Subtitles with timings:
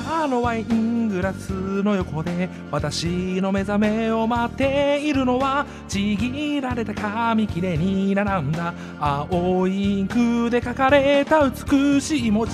[0.00, 8.72] 空のワイングラスの横で私の目覚めを待っているのはちぎられた紙切れに並んだ。
[8.98, 12.52] 青いインクで書かれた美しい文字。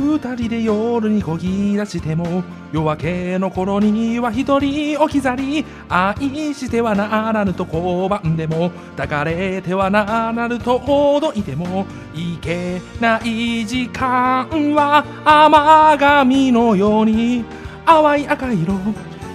[0.00, 17.44] 二人で夜にこぎ出しても夜明けの頃には一人置き去り愛してはならぬと拒んでも抱かれてはならぬとほどいてもいけない時間は甘髪のように
[17.84, 18.74] 淡い赤色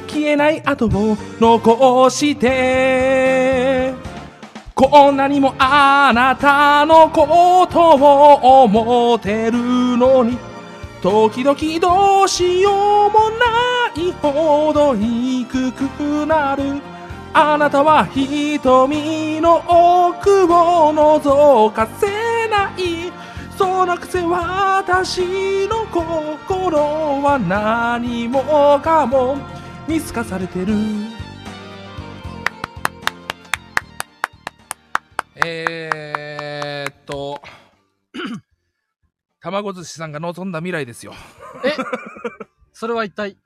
[0.08, 3.94] 消えない跡を残して。
[4.76, 9.58] こんなにもあなたのことを思ってる
[9.98, 10.55] のに。
[11.06, 16.82] 時々どうしようもないほど低くなる。
[17.32, 23.12] あなたは瞳の奥を覗かせない。
[23.56, 26.80] そのくせ私の心
[27.22, 28.42] は何も
[28.80, 29.38] かも。
[29.88, 30.74] 見透かされてる。
[35.36, 37.40] えー、っと
[39.52, 41.14] 卵寿司さんが望んだ未来ですよ。
[41.64, 41.76] え
[42.74, 43.38] それは一体？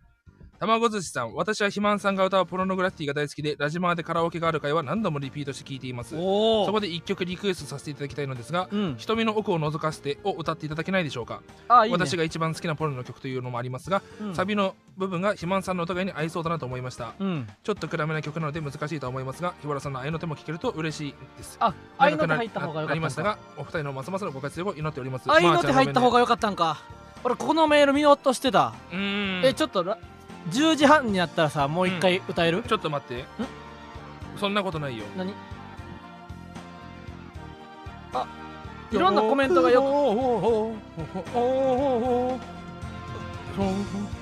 [0.60, 6.16] 卵寿司さん私は肥満さんが歌うポルノグラフィティが大好きでラジマーでカラオケがある回は何度もリピートして聴いています。
[6.18, 11.42] おそこで一曲リクエストさせていただきたいのですがうん「瞳の奥を覗かせて」を歌っていただけないでしょうか。
[11.70, 11.98] あいいね。
[11.98, 14.36] 私が一番好きなポルノの曲というのもありますが、うん。
[14.36, 17.14] サビの部分が肥満さんのお互いに合いそうだなと思いました。
[17.18, 17.48] うん。
[17.64, 21.56] ちょっと暗めな曲なので難しいとは思いますが日原さんの愛の手も聞けると嬉しいです。
[21.62, 22.90] あ愛の手入った方がよかったんか。
[22.90, 25.32] なりましたがお二人のますますのご活躍を祈っております。
[25.32, 26.82] 愛の手入った方ががよかったんか。
[27.24, 28.74] 俺このメール見落としてた。
[28.92, 29.98] えちょっとら
[30.50, 32.64] 10時半になったらさもう一回歌える？
[32.64, 33.26] ちょっと待って。
[34.40, 35.06] そんなことないよ。
[35.18, 35.34] 何？
[38.14, 38.26] あ
[38.92, 39.86] いろんなコメントがよく。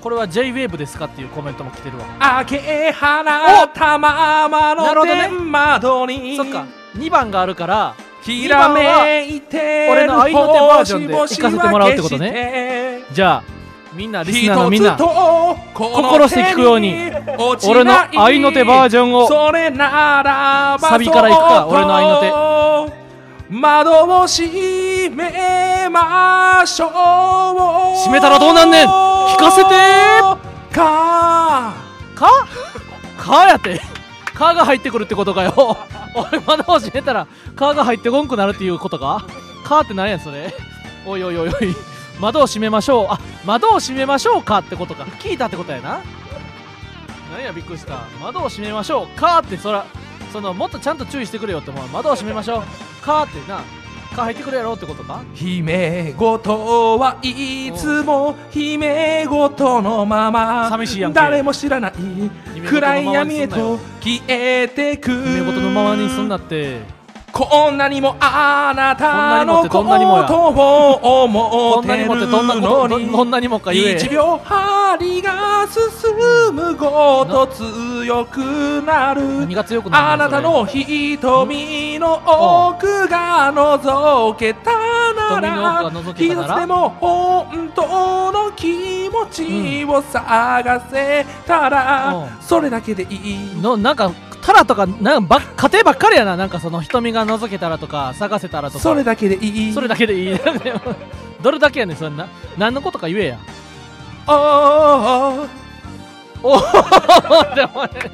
[0.01, 2.05] これは JWAVE ですかっていうコメントも来てるわ。
[2.19, 3.71] 開け放っ！
[3.73, 5.27] たままのなるほどね。
[5.29, 6.65] 天窓にそっか。
[6.95, 13.03] 2番があるからひらめいて俺の愛の手バージョンで行かせてもらうってことね。
[13.13, 13.56] じゃあ
[13.97, 17.11] みんなリスナーのみんな心心して聞くように
[17.67, 17.93] 俺の
[18.23, 22.27] 愛の手バージョンをそれならばサビからいくか俺の愛の手。
[23.49, 26.89] 手窓を閉めましょう。
[27.95, 28.87] 閉めたらどうなんねん？
[28.87, 29.69] 聞かせて。
[30.75, 31.73] か。
[32.13, 32.29] か？
[33.17, 33.81] かやって。
[34.35, 35.77] かが入ってくるってことかよ。
[36.13, 37.25] 俺窓を閉めたら
[37.55, 39.25] かが入ってこんくなるっていうことか？
[39.63, 40.53] かって何やそれ。
[41.05, 41.75] おいおいおいおい
[42.19, 43.07] 窓を閉めましょう。
[43.09, 45.03] あ窓を閉めましょうかってことか。
[45.03, 46.01] 聞いたってことやな。
[47.31, 48.05] 何やびっくりした。
[48.21, 49.85] 窓を閉めましょうかってそら
[50.31, 51.87] そのもっとちゃんと注意してくれよって思う。
[51.89, 53.61] 窓を閉めましょうかってな。
[54.15, 55.21] か入ってくれやろってことか。
[55.35, 60.69] 姫事はいつも姫事のまま。
[60.69, 61.19] 寂しいやんけ。
[61.19, 61.93] 誰も知らない
[62.67, 65.11] 暗い闇へと消えてく。
[65.11, 66.96] 夢事のままにすんなって
[67.33, 69.83] こんなにもあなたのことを
[71.25, 76.15] 思こんなってるにもってどんなこのにとどどんなにもか言え一秒針が進
[76.55, 79.21] むごと強くなる。
[79.41, 82.15] 何が強くなるあなたの瞳の
[82.69, 84.71] 奥が覗けた
[85.13, 86.53] なら覗けたなら。
[86.53, 92.41] 一つでも本当の気持ちを探せたら、うん。
[92.41, 93.55] それだけでいい。
[93.61, 94.11] のなんか
[94.47, 96.37] タラとかなんば家庭ばっかりやな。
[96.37, 98.79] なんかその瞳が覗けたらとか探せたらとか。
[98.81, 99.73] それだけでいい。
[99.73, 100.39] それだけでいい。
[101.43, 102.29] どれだけやねんそんな。
[102.57, 103.39] 何のことか言えや。
[104.25, 105.45] あ
[106.41, 106.59] おお
[107.55, 108.11] でもね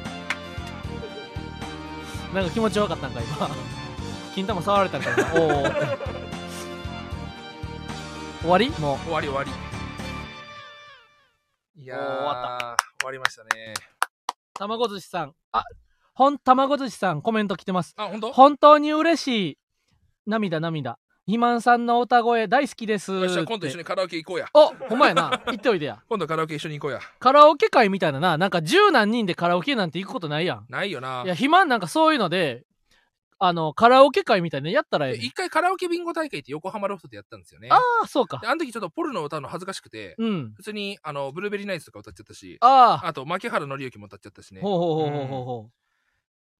[2.34, 3.48] なんか気持ちよかったんか今。
[4.34, 5.40] 金玉触られたんか今。
[5.40, 5.48] おお
[8.42, 8.70] 終わり？
[8.80, 9.50] も終わり終わり。
[11.80, 13.72] いや終わ終わりましたね。
[13.76, 13.80] う
[14.54, 15.32] 卵寿司さん。
[15.52, 15.62] あ
[16.14, 17.92] ほん卵寿司さんコメント来てます。
[17.96, 18.32] あ本当？
[18.32, 19.58] 本当に嬉しい。
[20.26, 20.96] 涙涙。
[21.26, 23.10] 肥満さんの歌声大好きです。
[23.10, 24.46] よっしゃ今度一緒ににカラオケ行こうや。
[24.54, 25.42] おほんまやな。
[25.46, 26.00] 行っておいでや。
[26.08, 27.00] 今度カラオケ一緒に行こうや。
[27.18, 28.38] カラオケ会みたいなな。
[28.38, 30.66] なんか十何人でカラオケなんて行くことないやん。
[30.68, 31.22] ないよな。
[31.24, 32.64] いや肥満なんかそういうので
[33.38, 35.22] あのカラオケ会みたいなのやったらええねん。
[35.22, 37.70] 一回カラオケビンゴ大会って横浜ロフトでやったんですよね。
[37.72, 38.38] ああそうか。
[38.38, 40.52] であの時ちょっとポルノを歌うの恥ずかしくて、うん。
[40.54, 44.60] 普通にあのブルーベリーナイツとか歌っちゃったしあああと牧原紀之も歌っちゃったしね。
[44.60, 45.83] ほうほうほうほうほうほう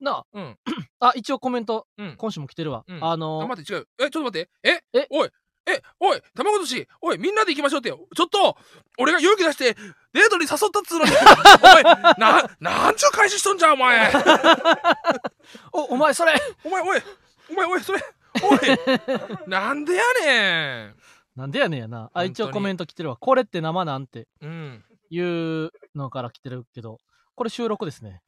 [0.00, 0.26] なあ。
[0.32, 0.58] うん。
[1.00, 2.16] あ一応コメントうん。
[2.16, 3.04] 今週も来てるわ、うん。
[3.04, 3.88] あのあ待って違う。
[3.98, 4.50] えちょっと待って。
[4.62, 4.82] え？
[4.92, 5.06] え？
[5.10, 5.30] おい。
[5.66, 5.82] え？
[6.00, 6.22] おい。
[6.34, 6.88] 卵寿司。
[7.00, 8.56] おいみんなで行きましょうってちょっと
[8.98, 9.74] 俺が勇気出して
[10.12, 11.10] デートに誘ったっつうのに。
[11.62, 11.82] お前
[12.18, 14.12] ななんちゅう開始しとんじゃんお前。
[15.72, 16.34] おお前それ。
[16.64, 17.02] お前おい。
[17.50, 18.00] お前おいそれ。
[18.42, 18.58] おい。
[19.48, 20.96] なんでやねん。
[21.36, 22.10] なんでやねんやな。
[22.14, 23.16] あ一応コメント来てるわ。
[23.16, 24.84] これって生なんてうん。
[25.10, 26.98] いうのから来てるけど
[27.36, 28.22] これ収録ですね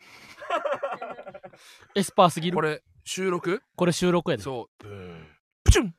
[1.94, 2.54] エスパーすぎる。
[2.54, 3.62] これ収録？
[3.76, 4.42] これ収録やで。
[4.42, 4.84] そう。
[4.84, 5.26] ブーン。
[5.64, 5.86] プチュン。
[5.86, 5.92] ん？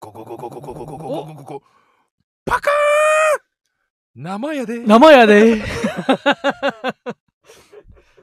[0.00, 1.62] ゴゴゴゴゴゴゴゴゴゴゴゴゴ
[2.44, 2.72] パカー
[4.18, 5.62] ン生やで生やで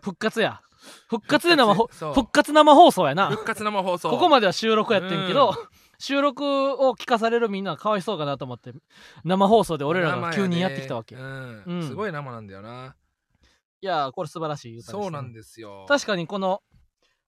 [0.02, 0.62] 復活や
[1.08, 5.56] 復活で生ほそう復活生放送やな復活生放送ここまでは収録やってんけど、うん
[6.02, 8.72] 収録を聞かされるみんなはかわいそうかなと思って
[9.26, 12.96] 生放送で俺らが急にやってきたわけ、うんうんすごい生なんだよな
[13.86, 15.86] やーこれ素晴らしい歌です、ね、そうなんですよ。
[15.88, 16.62] 確かにこの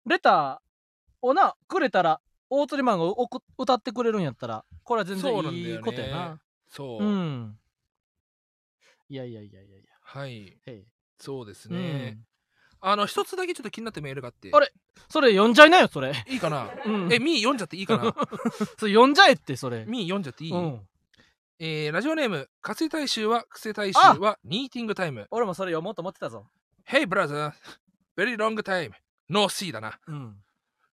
[0.07, 6.41] レターをなくれたら大釣りマンがおく歌ってくれるんやったらこれは全然いいことやな。
[6.69, 7.07] そうう。
[7.09, 7.59] ん。
[9.09, 10.57] いやいやいやいやいやはい。
[11.19, 12.25] そうですうねん。
[12.81, 14.51] あの一つだけちょっと気になったメールがあって。
[14.53, 14.73] あれ
[15.09, 16.71] それ読んじゃいなよそれ、いいかな？
[16.87, 18.15] うん、えミー読んじゃっていいかな？
[18.79, 19.85] それ読んじゃえってそれ。
[19.87, 20.53] ミー読んじゃっていい？
[20.53, 20.87] うん
[21.63, 24.15] えーラジオネーム「活性大衆は癖大衆あ！
[24.19, 25.27] はニーティングタイム。
[25.31, 26.47] 俺もそれ読もうと思ってたぞ。
[26.89, 27.53] Hey brother.
[28.17, 28.93] Very long time.
[29.29, 30.01] No see だな。
[30.07, 30.37] うん。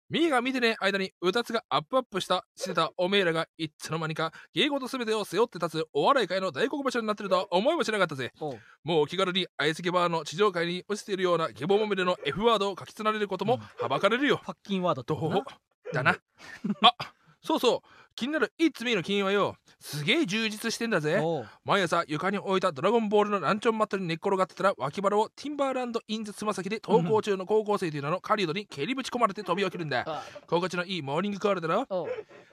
[0.10, 8.34] ミーが見てね間にうたつがアップアップしたしてたおめえらがいつの間にか芸事すべてを背負って立つお笑い界の大黒柱になってるとは思いもしなかったぜ。
[8.84, 14.42] もう気軽に相席バーの地上界に落ちているようなゲボまみれの F ワードを書き連ねることもはばかれるよ。
[14.44, 15.46] パッキンワードと
[15.94, 16.18] だな。
[16.81, 17.80] あそうそう
[18.18, 19.56] 気になる It's Me の金はよ。
[19.80, 21.22] すげえ充実してんだぜ。
[21.64, 31.86] 毎朝床に置いたドラゴンボールのランチョンマットに寝っ転がってたら脇腹をティンバーランドインズつま先で登校中の高校生という名の狩人に蹴りぶち込まれて飛び起きるんだあ心地のいいモーニングコールだろ。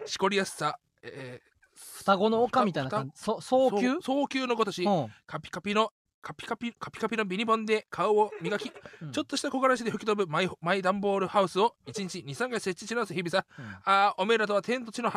[0.04, 1.40] しこりやすさ、え
[1.72, 3.12] 双子の丘みたいな感じ。
[3.16, 4.00] そ早ー、急？
[4.02, 5.08] 早急のごとしうん。
[5.26, 5.90] カピカピの
[6.20, 8.70] カピカピカピカピのビニボンで顔を磨き、
[9.02, 9.12] うん。
[9.12, 13.44] ちょっとした木枯らしで吹き飛ぶマイマイダンボールハウスを1日23回設置し直す日々さ。
[13.58, 13.64] うん。
[13.84, 15.10] あーおめえらとは天と地の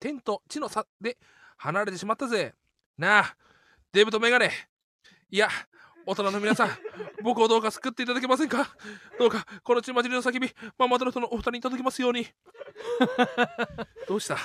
[0.00, 1.16] 天と地の差で
[1.56, 2.54] 離れてしまったぜ。
[2.98, 3.36] なあ
[3.92, 4.50] デブとメガネ。
[5.30, 5.48] いや
[6.06, 6.70] 大人の皆さん
[7.24, 8.68] 僕をどうか救っていただけませんか？
[9.18, 12.26] どうかこの血まじりの叫びママドラとのお二人に届きますように。
[14.08, 14.38] どうした？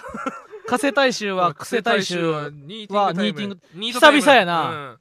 [0.67, 3.59] 加瀬大衆は癖大衆はニーティング
[3.91, 4.69] 久々やな。
[4.69, 4.99] うん。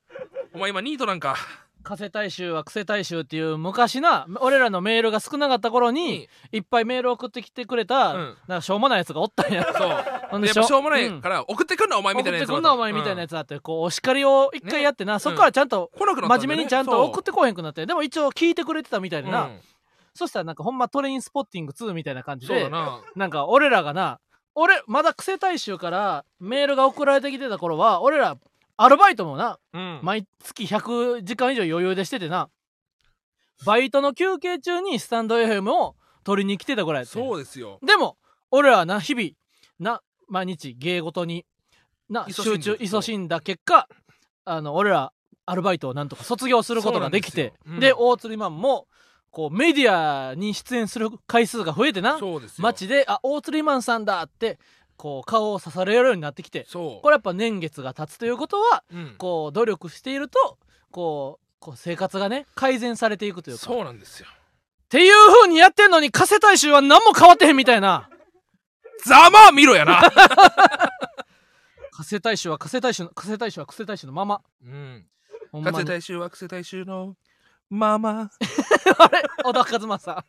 [0.53, 1.37] お前今ニートなんか
[1.83, 8.37] 加瀬大衆は癖大衆っていう昔な俺らのメールが少なかった頃にいっぱいメール送ってきてくれた、うん。
[8.47, 9.65] なんかしょうもないやつがおったんや。
[9.77, 10.05] そう。
[10.31, 11.21] ほんでやっぱしょうもないん。
[11.21, 16.39] から送ってくんなお前みたいなやつ送ってくんなお前みたいなやつつだってこうお叱りを一回やってな、そっからちゃんと来なくなったんだよね。
[16.39, 19.61] 真面目にちゃんと送ってこへんくなってでも一応聞いてくれてたみたいでな、うん。
[20.15, 23.01] そしたらなんかほんまトレインスポッティング2みたいな感じでそうだな。
[23.17, 24.21] なんか俺らがな
[24.55, 28.37] 俺まだ癖大衆からメールが送られてきてた頃は俺ら
[28.83, 30.01] アルバイトもなうん。
[30.03, 32.49] 毎月100時間以上余裕でしててな
[33.67, 37.79] バイトの休憩中にスタンド FM を取りに来てたぐらいそうですよ。
[37.87, 38.17] でも
[38.51, 39.31] 俺らはな日々
[39.79, 41.45] な毎日芸事に
[42.09, 43.87] な集中勤しんだ結果
[44.47, 45.13] あの俺ら
[45.45, 47.81] アルバイトをなんとか卒業することができてでうん。
[47.81, 48.87] で大釣りマンも
[49.31, 52.63] こうメディアに出演する回数が増えてなそうですよ。
[52.63, 54.59] 街で「あ大釣りマンさんだ」って
[55.01, 59.15] こう顔を刺されるようになってきてこれやっぱ年月が経つということはうん。
[59.17, 60.59] こう努力していると
[60.91, 63.63] こうこう生活がね改善されていくというか。
[63.63, 64.27] っそうなんですよ。
[64.91, 68.11] ていう風にやってんのに加瀬大衆は何も変わってへんみたいな。
[69.07, 70.03] ざまあ見ろやな。
[71.93, 74.43] 加瀬大衆は加瀬大衆の加瀬大衆は加瀬大衆のまま。
[74.63, 75.07] うん。
[75.51, 75.77] ほんまに。
[75.79, 77.17] かつて大衆は癖大衆の
[77.71, 78.31] ママ
[78.99, 80.25] あれ小田和正。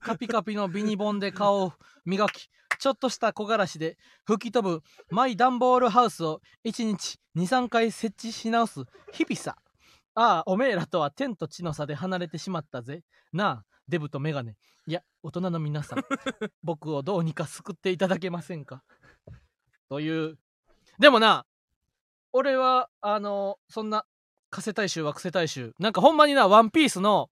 [0.00, 1.72] カピカピのビニボンで顔を
[2.04, 9.56] 磨きちょっとした木枯らしで吹き飛ぶマイダンボールハウスを1日23回設置し直す日々さ。
[10.14, 13.02] ああおめえらとは天と地の差で離れてしまったぜ。
[13.32, 14.56] なあデブとメガネ。
[14.86, 15.98] いや大人の皆さん
[16.62, 18.82] 僕をどうにか救っていただけませんか？
[19.88, 20.38] という。
[20.98, 21.46] でもな
[22.32, 24.04] 俺はあのそんな
[24.50, 25.74] 加瀬大衆は癖大衆。
[25.78, 27.30] なんかほんまになワンピースの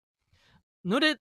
[0.85, 1.19] 濡れ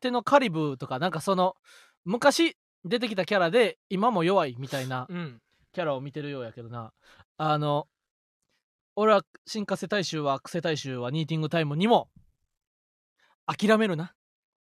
[0.00, 1.56] 手のカリブとかなんかその
[2.04, 2.56] 昔
[2.86, 5.40] 出てきたキャラで今も弱いみたいなうん。
[5.72, 6.92] キャラを見てるようやけどな。
[7.36, 7.86] あの
[8.94, 12.08] 俺は新加瀬大衆は癖大衆はニーティングタイムにも
[13.44, 14.10] 諦めるなっ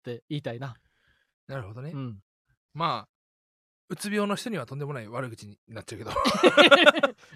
[0.04, 0.74] て言いたいな。
[1.46, 1.92] なるほどね。
[1.94, 2.18] うん。
[2.74, 3.08] まあ
[3.88, 6.10] うつ病の人にはとんでもない悪口になっちゃうけど。
[6.12, 6.14] い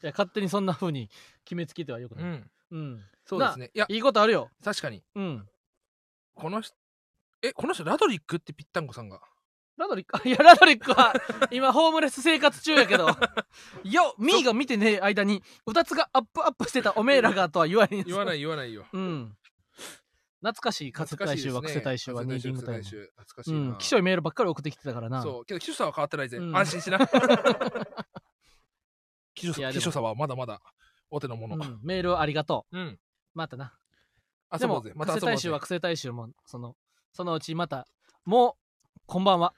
[0.03, 1.09] や勝手にそんな風に
[1.45, 2.51] 決めつけてはよくない、うん。
[2.73, 3.71] うん、そうですね。
[3.73, 4.51] いやいいことあるよ。
[4.63, 5.03] 確かに。
[5.15, 5.49] うん。
[6.35, 6.77] この人
[7.41, 9.21] えこの人ラドリックってぴったんこさんが？
[9.77, 11.13] ラドリック いやラドリックは
[11.51, 13.09] 今ホームレス生活中やけど
[13.85, 19.37] よミーが見てねえ間にうたつがアップアップしてたおめえらがとは言わへん言わないい言わないようん
[20.41, 23.75] 懐かしい加瀬大衆は懐かしいですね加瀬大衆はニーディングタイ懐かしういな。
[23.75, 26.39] んきしょいメールばっかり送ってきてたからなそう、けど、キショさは変わってないぜ。
[26.39, 26.99] うん安心しな。
[29.35, 30.61] キショいやでもさはまだまだ
[31.11, 31.55] お手のもの。
[31.55, 32.81] うんメールありがとうん。
[32.89, 32.99] う
[33.35, 33.73] またな
[34.53, 34.93] 遊でもぼうぜ。
[34.97, 35.61] また遊ぼう大衆は。
[35.61, 36.77] 加瀬大衆もその
[37.13, 37.87] そのうちまた
[38.25, 38.57] も
[38.97, 39.55] うこんばんは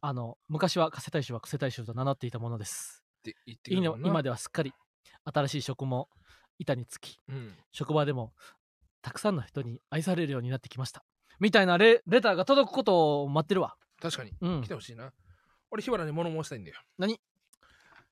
[0.00, 4.72] あの昔は加瀬大衆は加瀬大衆と名乗っていたものですって言って今ではすっかり
[5.24, 6.08] 新しい職も
[6.58, 7.54] 板につきうん。
[7.72, 8.32] 職場でも
[9.02, 11.04] たくさんの人に愛されるようになってきました
[11.38, 14.32] みたいなレレターが届くことを待ってるわ確かに。
[14.40, 15.12] うん来てほしいな。
[15.70, 16.78] 俺、日原に物申したいんだよ。
[16.98, 17.20] 何？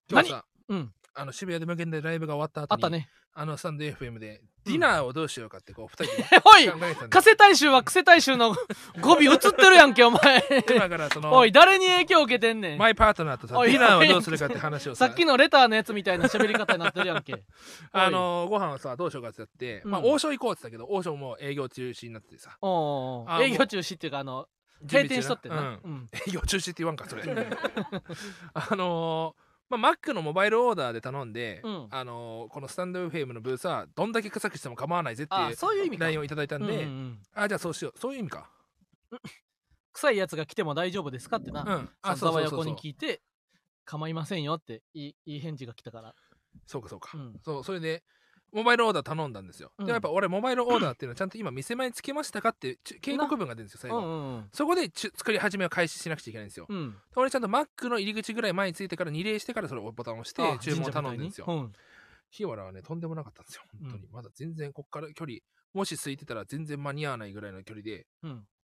[0.08, 3.10] 今日さ、うんあの渋谷で無限でライブが終わった後に、あったね。
[3.34, 6.26] あのスタンド FM で、ディナーをどうしようかって、こう、 二人で。
[6.32, 8.54] えおい考えてたんだ加瀬大衆は加瀬大衆の
[9.00, 10.44] 語尾映ってるやんけお前。
[10.70, 12.78] 今からその、おい誰に影響を受けてんねん。
[12.78, 17.42] マイパートナーとさ、おいディナーはどうするかって話をさ、さっきのレターのやつみたいな喋り方になってるやんけ。
[17.90, 23.26] あのご飯をさ、どうしようかってやって、まあ、うん王将行こうって言ったけど、王将も営業中止になっててさ、おうおうおう。
[23.28, 24.46] あ営業中止っていうかあの
[24.82, 25.80] 閉店しとってんな、うん。
[25.84, 26.08] うん。
[26.26, 27.22] 営業中止って言わんかそれ。
[28.54, 31.86] あのーまあ、マックのモバイルオーダーで頼んで、うん。
[31.90, 36.04] あのーこのスタンド FM のブースはどんだけ臭くしても構わないぜってあいうそういう意味か。
[36.04, 37.18] LINE をいただいたんで、うんうんうん。
[37.34, 37.98] あじゃあそうしよう。
[37.98, 38.50] そういう意味か。
[39.92, 41.68] 臭いやつが来ても大丈夫ですかってな、うん。
[42.02, 43.20] ああそ横に聞いて
[43.84, 46.14] 構いませんよっていいいい返事が来たから。
[46.66, 47.40] そうかそうか、うん。
[47.42, 48.04] そうそれで
[48.52, 49.86] モバイルオーダー頼んだんですよ、うん。
[49.86, 56.96] でやっぱ俺モバイルオーダーっていうのはちゃんと今店前につけましたかってち警告文が出るんですよ最後、うんうんそこでち作り始めを開始しなくちゃいけないんですよ、うん。
[57.16, 61.70] 俺ちゃんとマックの入り口ぐらい前についてから二礼してからそれをボタンを押してあ注文を頼んでるんですよ、
[62.30, 65.38] 日原はねとんでもなかったんですよ本当に、まだ全然こっから距離
[65.74, 68.06] もし空いてたら全然間に合わないぐらいの距離で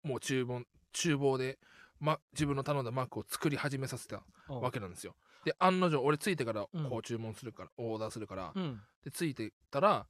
[0.04, 0.62] もう厨房
[0.94, 1.58] 厨房で、
[2.02, 5.16] ま、自分の頼んだマックを作り始めさせたわけなんですよ。
[5.46, 6.90] で案の定俺ついてからうん。
[6.90, 8.82] こう注文するから、オーダーするから、うん。
[9.04, 10.06] でついてたら、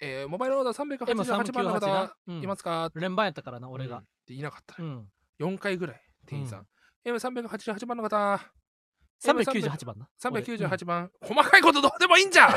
[0.00, 2.90] えーモバイルオーダー388番の M398 方いますか？
[2.94, 3.98] 連番やったからな俺が。
[3.98, 4.04] うん。
[4.26, 4.82] でいなかった。
[4.82, 5.08] ね、うん。
[5.38, 6.66] 4回ぐらい店員さん、
[7.04, 8.40] M388 番の方。
[9.22, 10.08] 398番な。
[10.20, 12.48] 398番、細かいことどうでもいいんじゃ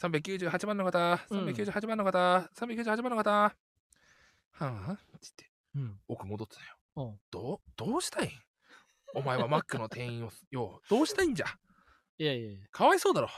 [0.00, 1.20] 398番 の方。
[1.30, 1.44] うん。
[1.46, 3.30] 398番の方、398番の方。
[3.30, 3.54] は
[4.58, 6.00] あって言ってうん。
[6.08, 8.30] 奥戻ってたよおうどうどうしたいん？
[9.14, 11.46] お前はマックの店員をよどうしたいんじゃ？
[12.18, 12.66] いやいやいや。
[12.70, 13.28] かわいそうだろ。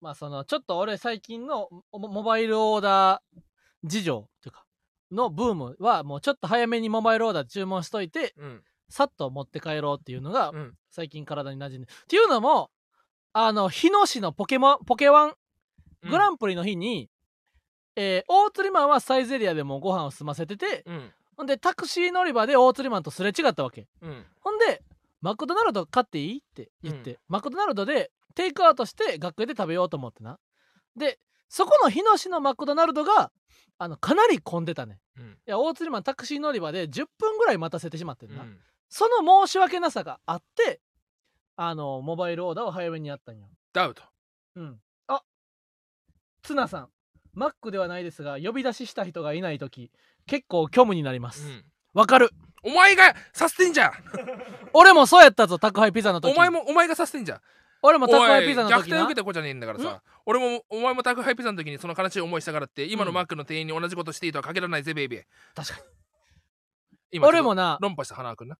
[0.00, 3.40] まあそのちょっと俺最近のモモバイルオーダー
[3.84, 4.64] 事情というか
[5.10, 8.62] のブームはもうちょっと早めにモバイルオーダー注文しといてうん。
[8.88, 10.74] さっと持って帰ろうっていうのがうん。
[10.90, 12.70] 最近体に馴染んで、っていうのも
[13.32, 15.34] あの日野市のポケモンポケワン
[16.08, 17.10] グランプリの日に、
[17.94, 23.86] えー大釣りマンはサイゼリアでもうご飯を済ませててうんほんでタクシー乗り場で大釣りマンとすれ違ったわけ。
[24.02, 24.26] うん。
[24.40, 24.82] ほんで
[25.22, 30.38] マクドナルド買っていいって言って、マクドナルドでテイクアウトして学園で食べようと思ってな。
[30.98, 31.18] で
[31.48, 33.32] そこの日野市のマクドナルドが
[33.78, 34.98] あのかなり混んでたね。
[35.16, 35.30] うん。
[35.30, 38.58] いや大釣りマンタクシー乗り場で10分ぐらい待たせてしまってんな、うん。
[38.90, 40.82] その申し訳なさがあって
[41.56, 43.48] あのモバイルオーダーを早めにやったんよ。
[43.72, 44.02] ダウト。
[44.56, 44.78] うん。
[45.06, 45.22] あ
[46.42, 46.88] ツナさん。
[47.32, 49.90] マックではないですが呼び出しした人がいない時
[50.30, 51.44] 結構虚無になります。
[51.44, 51.64] うん。
[51.92, 52.30] わ、かる。
[52.62, 53.92] お前がさせてんじゃん。
[54.72, 56.32] 俺もそうやったぞ宅配ピザの時。
[56.32, 57.40] お前もお前がさせてんじゃん。
[57.82, 58.76] 俺も宅配ピザの時な。
[58.78, 60.02] 逆転受けた子じゃねえんだからさ。
[60.26, 65.24] 俺もお前も宅配ピザの時にその悲しい思いしたからって今のうんマックの店員に同じことしていいとは限らないぜベイビー。
[65.56, 65.82] 確かに。
[67.10, 68.58] 今俺もな論破した花輪君な。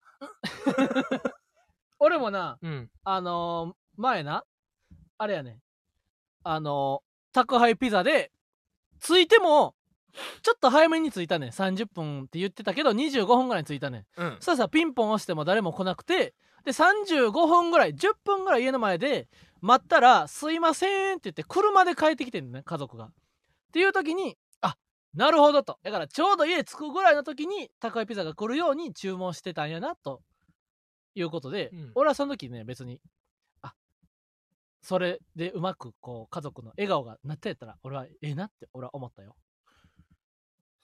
[2.01, 2.91] 俺もなうん。
[3.05, 4.45] あのー前な
[5.19, 5.61] あれやね
[6.43, 8.33] あのー宅配ピザで
[9.01, 9.77] 着いても
[10.43, 11.51] ちょっと早めに着いたね。
[11.53, 14.07] 30分って言ってたけど25分ぐらいに着いたね。
[14.17, 14.37] うん。
[14.37, 19.29] そしたらさピンポン押しても誰も来なくてで35分ぐらい10分ぐらい家の前で
[19.61, 23.05] 待ったら「すいません」って言って車で帰ってきてんのね家族が。
[23.07, 23.11] っ
[23.73, 24.77] ていう時にあ
[25.15, 25.79] なるほどと。
[25.83, 30.23] だからちょうど家着くぐらいの時に宅配ピザが来るように注文してたんやなと。
[31.15, 31.93] いうことで、うん。
[31.97, 33.01] 俺はその時ね別に
[33.63, 33.75] あ
[34.81, 39.35] それでうまくこう家族の笑顔がなってやったら俺はええなって俺は思ったよ。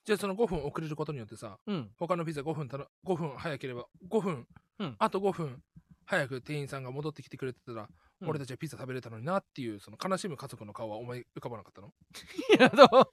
[0.07, 4.47] じゃあその5分遅れることによってさうん他のピザ5分たの5分早ければ5分、
[4.79, 5.63] うんあと5分
[6.05, 7.89] 早く店員さんが戻ってきてくれてたら、うん
[8.29, 11.93] 俺たちはピザ食べれたのになっていうその悲しむ家族の顔は思い浮かばなかったの？
[12.59, 13.11] いや、でも、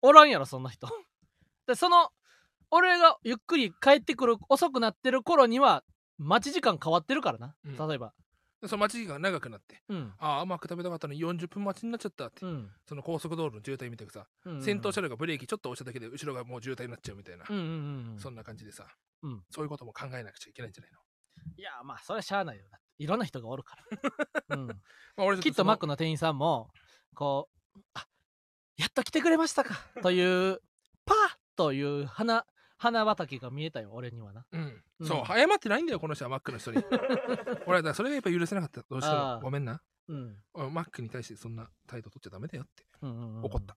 [0.00, 0.88] おらんやろ、そんな人。
[1.66, 2.10] で、その、
[2.70, 5.84] 俺がゆっくり帰ってくる、遅くなってる頃には、
[6.16, 7.54] 待ち時間変わってるからな。
[7.66, 8.14] うん例えば。
[8.64, 10.12] でその待ち時間が長くなってうん。
[10.18, 12.70] ああ甘く食べたかったのに40分待ちになっちゃったって、うん。
[12.88, 18.18] その高速道路の渋滞みたいなさ、うん先頭車両がブレーキちょっと押しただけで後ろがもう渋滞になっちゃうみたいな、うんうんうんうん。
[18.18, 18.86] そんな感じでさ、
[19.22, 20.98] うんそういうことも考えなくちゃいけないんじゃないの、
[21.56, 22.64] いや、まあ、それはしゃあないよ。
[22.98, 23.76] いろんな人がおるか
[24.48, 24.56] ら。
[24.56, 24.66] うん。
[24.66, 24.74] ま
[25.18, 26.70] あ、俺きっとマックのの店員さんも、
[27.14, 28.06] こう、あ
[28.76, 30.60] やっと来てくれましたかという
[31.04, 31.16] パー
[31.56, 32.44] という花
[32.76, 35.06] 花畑が見えたよ俺にはなうん、うん。
[35.06, 36.84] そう謝ってないんだよこの人はマックの人に。
[37.66, 39.80] 俺はそれがやっぱ許せなかったどうしてもごめんな。
[40.08, 40.36] うん。
[40.72, 42.84] マックに対してそんな態度取っちゃダメだよって。
[43.02, 43.76] うんうんうん怒った、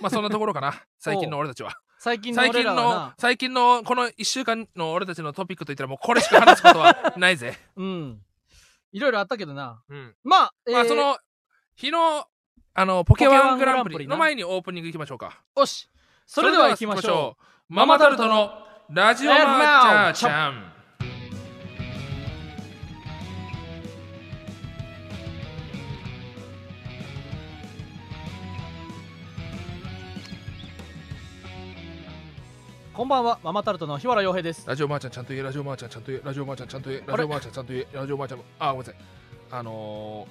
[0.00, 0.74] まあそんなところかな。
[0.98, 1.76] 最近の俺たちは。
[1.98, 8.22] 最近の俺最近の最近のこの1週間の俺たちのトピックといったらもうこれしか話すことはないぜ、 うん。
[8.92, 9.82] いろいろあったけどな。
[9.88, 10.74] うん、まあ、えー。
[10.74, 11.18] まあその
[11.74, 12.26] 日の
[12.74, 15.42] あのポケワングランプリの前にオープニング行きましょうか。
[15.56, 15.88] よし。
[16.26, 17.42] それでは行きましょう。
[17.42, 17.74] う。
[17.74, 20.74] ママタルトのラジオマーチャーちゃん
[32.92, 34.68] こんばんはママタルトの日原洋平です。
[34.68, 35.42] ラジオマーちゃんちゃんと言え。
[35.42, 36.22] ラジオマーちゃんちゃんと言え。
[36.24, 37.02] ラジオマーちゃんちゃんと言え。
[37.06, 37.86] ラジオマーちゃんちゃんと言え。
[37.92, 38.94] ラジオマーちゃんあごめんなさい
[39.50, 40.28] あの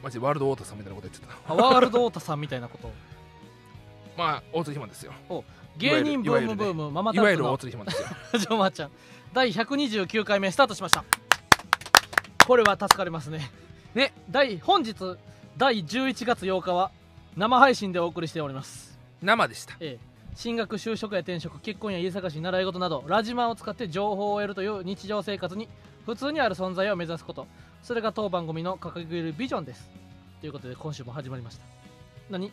[0.00, 1.52] ー、マジでワールドウォーターさんみたいなこと言ってた。
[1.52, 2.90] あワールドオータさんみたいなこと
[4.16, 5.12] まあ大鶴ひまですよ
[5.78, 8.08] 芸人ブームブームママタいわゆる大鶴ひまですよ。
[8.32, 8.90] ラ ジオマーちゃん
[9.32, 11.04] 第129回目スタートしました。
[12.46, 13.48] これは助かりますね。
[13.94, 14.12] ね。
[14.28, 15.16] 第本日
[15.56, 16.90] 第11月8日は
[17.36, 18.98] 生配信でお送りしております。
[19.22, 19.76] 生でした。
[19.78, 20.08] ええ。
[20.34, 25.68] 進学就職や転職結婚や家探し習い事などラジマンを使って情報を得るという日常生活に
[26.06, 27.46] 普通にある存在を目指すこと。
[27.82, 29.88] それが当番組の掲げるビジョンです。
[30.40, 31.64] ということで今週も始まりました。
[32.30, 32.50] 何？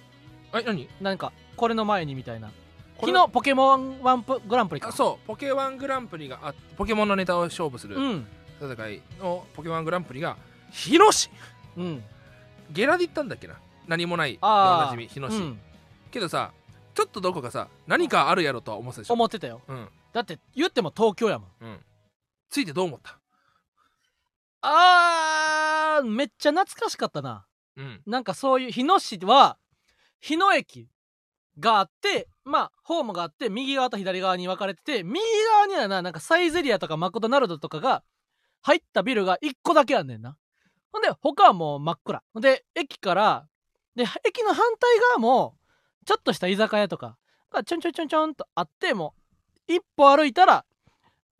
[0.53, 0.88] え何？
[1.01, 2.51] 何かこれの前にみたいな
[2.99, 4.87] 昨日ポケモンワンプグランプリか。
[4.89, 5.27] あそう。
[5.27, 8.27] ポケワングランプリがあポケモンのネタを勝負するうん。
[8.61, 10.37] 戦いのポケワングランプリが
[10.71, 11.29] 日野市
[11.75, 12.03] うん。
[12.71, 13.55] ゲラで行ったんだっけな。
[13.87, 15.59] 何もないでおなじみ日野市、うん。
[16.09, 16.51] けどさ
[16.93, 19.13] ちょっとどこかさ何かあるやろとは思ってたでしょ。
[19.13, 19.61] 思ってたよ。
[19.67, 19.89] うん。
[20.13, 21.49] だって言っても東京やもん。
[21.61, 21.79] うん。
[22.49, 23.19] ついてどう思った？
[24.61, 27.46] あーめっちゃ懐かしかったな。
[27.75, 28.01] うん。
[28.07, 29.57] なんかそういう日野市は
[30.22, 30.87] 日野駅
[31.59, 35.20] があってまあホームがあって右側と左側に分かれてて右
[35.51, 38.03] 側にはななんかサイゼリアとかマクドナルドとかが
[38.62, 40.38] 入ったビルが1個だけあんねんな。
[40.92, 42.24] ほんで他はもう真っ暗。
[42.34, 43.48] ほんで駅から
[43.96, 45.58] で駅の反対側も
[46.05, 47.18] ちょっとした居酒屋とか
[47.51, 49.14] がちょんちょんちょんちょんとあっても
[49.68, 50.66] う一歩歩いたら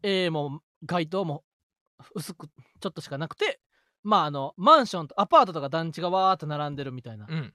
[0.04, 1.44] えー、もう街灯も
[2.14, 3.60] 薄くちょっとしかなくて
[4.04, 7.54] まああのマンションとアパートとか団地がわーっと並んでるみたいなうん。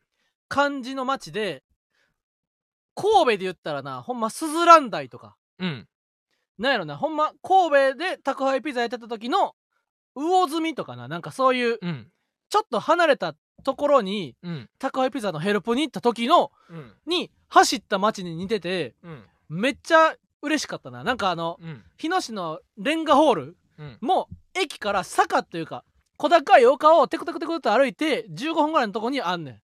[0.48, 1.62] 感じの街で
[2.94, 5.36] 神戸で言ったらなほんまスズラン台とか。
[5.58, 5.88] うん。
[6.58, 9.54] なんやろなほんま神戸で宅配ピザやってた時の
[10.14, 12.08] 魚住とかななんかそういううん。
[12.50, 14.68] ちょっと離れたところにうん。
[14.78, 16.92] 宅配ピザのヘルプに行った時のうん。
[17.06, 19.24] に走った街に似ててうん。
[19.48, 21.04] めっちゃ嬉しかったな。
[21.04, 21.82] なんかあのうん。
[21.96, 23.98] 日野市のレンガホールうん。
[24.00, 25.84] も駅から坂っていうか
[26.16, 29.54] 小高い丘をテクテクテクって歩いて15分ぐらいのとこにあんねん。
[29.54, 29.58] い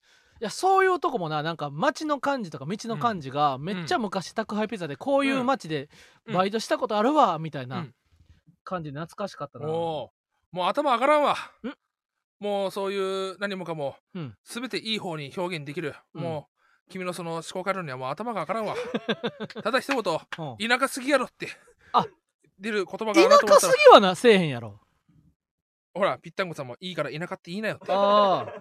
[0.44, 5.88] やそういうとこもななんか街の感じとか道の感じがめっちゃ昔宅配ピザでこういう街で
[6.26, 6.34] うん。
[6.34, 7.94] バイトしたことあるわみたいなうん。
[8.62, 10.12] 感じで懐かしかったな、も
[10.52, 11.36] う頭上がらんわ。
[11.62, 11.72] ん？
[12.40, 14.34] もうそういう何もかもうん。
[14.44, 16.22] 全ていい方に表現できる、うん。
[16.22, 16.48] も
[16.86, 18.74] う君のその思考回路にはもう頭が上がらんわ。
[19.62, 20.68] ただ一言うん。
[20.68, 21.48] 田舎すぎやろって
[21.92, 22.06] あ。
[22.58, 24.80] 出る言葉が田舎すぎはなせえへんやろ。
[25.94, 27.92] ほらぴったんこさんもいいから田舎って言いなよって。
[27.92, 28.52] ああ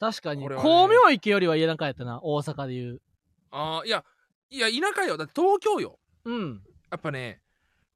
[0.00, 0.42] 確かに。
[0.42, 0.68] これはね。
[0.68, 2.20] 光明池よりは田舎やったな。
[2.22, 3.00] 大阪でいう。
[3.50, 4.04] ああいや
[4.50, 5.16] いや田舎よ。
[5.16, 5.98] だって東京よ。
[6.24, 6.62] うん。
[6.90, 7.40] やっぱね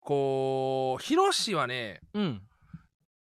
[0.00, 2.00] こう広市はね。
[2.14, 2.42] うん。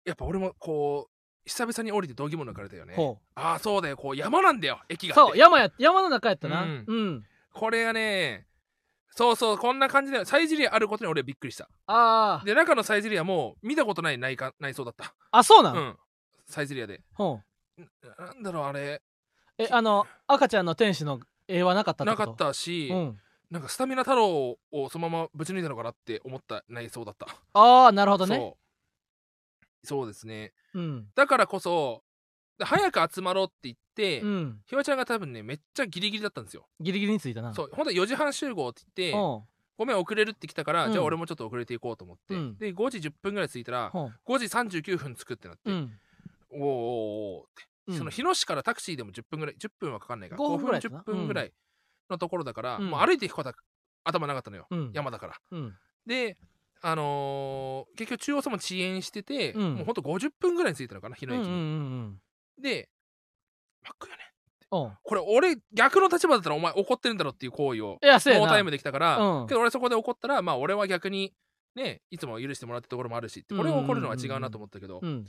[0.05, 1.11] やっぱ俺もこう
[1.45, 2.95] 久々に降りて同義物抜かれたよね。
[2.95, 3.97] ほああそうだよ。
[3.97, 4.79] こう山なんだよ。
[4.89, 6.63] 駅うがそう山や山の中やったな。
[6.63, 6.85] うん。
[6.87, 7.23] うん。
[7.53, 8.47] これがね
[9.11, 11.69] そうそうこんな感じでサイゼリアあることに俺はびっくりした。
[11.87, 12.45] あー。
[12.45, 15.13] で中のサイゼリアも見たことない内観内装だった。
[15.31, 15.97] あそうなうんん。
[16.47, 17.01] サイゼリアで。
[17.13, 17.45] ほう
[18.17, 19.01] なんだろうあれ。
[19.57, 23.19] えあの赤ちゃんの天使の絵はなかったなかったし、うん。
[23.51, 27.27] なんかスタミナ太郎をそのままぶち抜いたのかなって思った内装だった。
[27.53, 28.35] ああなるほどね。
[28.35, 28.57] そ
[29.83, 29.87] う。
[29.87, 30.53] そうですね。
[30.73, 31.07] うん。
[31.15, 32.03] だからこそ
[32.57, 34.59] で早く集まろうって言って、うん。
[34.65, 36.67] ひわちゃんが多分ねめっちゃギリギリだったんですよ。
[36.79, 37.53] ギリギリについたな。
[37.53, 37.69] そう。
[37.71, 39.43] 本当は4時半集合って言ってほ
[39.77, 40.91] ごめん遅れるって来たから、うん。
[40.91, 42.57] じゃあ俺もちょっと遅れていこうと思って、うん。
[42.57, 44.45] で5時10分ぐらい着いたらうほ5時
[44.79, 45.91] 39分着くってなって、ううん
[46.51, 50.99] おーおーおーって、うんその日野市からタクシーでも10分ぐらい10分はかかんないから5 5分分ぐらいだな。
[51.01, 51.53] 10分ぐらい
[52.09, 52.89] のところだから、うん。
[52.89, 53.55] もう歩いていくことは
[54.03, 54.91] 頭なかったのよ、うん。
[54.93, 55.35] 山だから。
[55.51, 55.73] うん。
[56.07, 56.37] で
[56.81, 59.75] あのー結局中央線も遅延してて、うん。
[59.75, 61.59] もうほんと50分ぐらいに着いたのかな日野駅に、うんうん。
[61.59, 62.61] うんうん。
[62.61, 62.89] で
[63.83, 64.21] マックよね
[64.71, 69.47] おうこれ俺逆の立場だったらお前怒ってるんだろっていう行為をノータイムできたから、うん。
[69.47, 71.33] けど俺そこで怒ったらまあ俺は逆に
[71.75, 75.25] ねいつも許してもらってるところもあるしって俺は怒るのは違うなと思ったけど、うん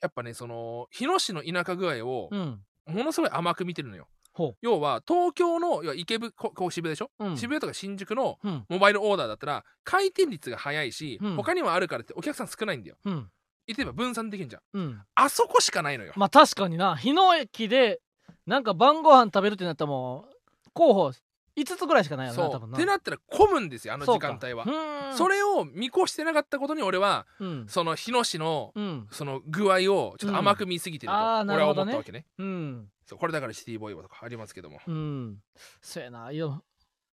[0.00, 2.60] やっぱねその日野市の田舎具合をうん。
[2.86, 4.08] ものすごい甘く見てるのよ。
[4.32, 7.36] ほ要は東京の要は池袋ここう渋谷でしょ、ううん。
[7.36, 8.64] 渋谷とか新宿のうん。
[8.68, 11.36] モバイルオーダーだったら回転率が速いし、うん。
[11.36, 12.96] 他にもあるからってお客さん少ないんだよ。
[13.04, 13.30] うん。
[13.66, 14.62] 言ってれば分散できるじゃん。
[14.72, 15.02] うん。
[15.14, 16.96] あそこしかないのよ、まあ確かにな。
[16.96, 18.00] 日野駅で
[18.46, 21.12] なんか晩ご飯食べるってなったらもう候補
[21.56, 22.76] 5つぐらいしかないよな多分な。
[22.76, 24.64] ってなったら混むんですよあの時間帯は。
[24.64, 27.66] はそれを見越してなかったことに俺はうん。
[27.68, 29.08] その日野市のうん。
[29.10, 31.50] その具合をちょっと甘く見すぎてるとうん。
[31.50, 32.26] 俺は思ったわけね。
[32.38, 32.88] うん。
[33.06, 34.80] そうこれだからシティボーイはとかありますけども。
[34.86, 35.38] うん。
[35.82, 36.30] そうやな。
[36.30, 36.46] いや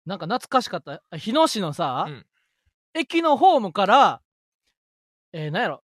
[0.06, 1.02] なんか懐かしかった。
[1.10, 2.26] あ日野市のさ、うん。
[2.94, 4.20] 駅のホームから
[5.32, 5.82] えー、なんやろ。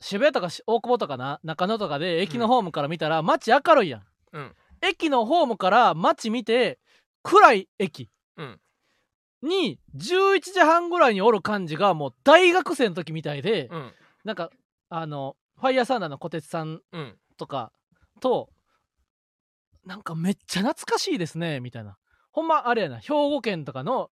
[0.00, 4.02] 渋谷とかし大久保とかな中野とかで駅のホームから見たら街明るいやん、
[4.32, 4.52] うん。
[4.82, 6.80] 駅のホームから街見て
[7.22, 8.10] 暗い駅。
[8.36, 8.60] うん。
[9.42, 13.92] に11時半ぐらいにおる感じがもう大学生の時みたいで、うん。
[14.24, 14.50] なんか
[14.88, 17.72] あのファイヤーサンダーの小鉄さんうんとか
[18.20, 18.50] と
[19.84, 21.96] なんかめっちゃ懐かしいですねみたいな。
[22.30, 24.10] ほんまあれやな兵庫県とかの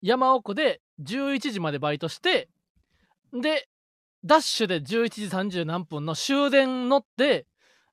[0.00, 2.48] 山奥で11時までバイトして
[3.32, 3.68] で
[4.24, 7.46] ダッシュで11時30何分の終電乗って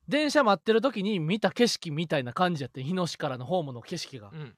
[0.09, 4.55] 電車待ってる時に見た景色みたいな感じやって日野市からのホームの景色が、いやうんなんか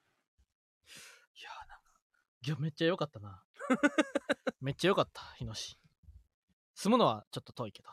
[2.46, 3.44] いやめっちゃ良かったな。
[4.62, 5.78] めっちゃ良かった日野市。
[6.74, 7.90] 住むのはちょっと遠いけど。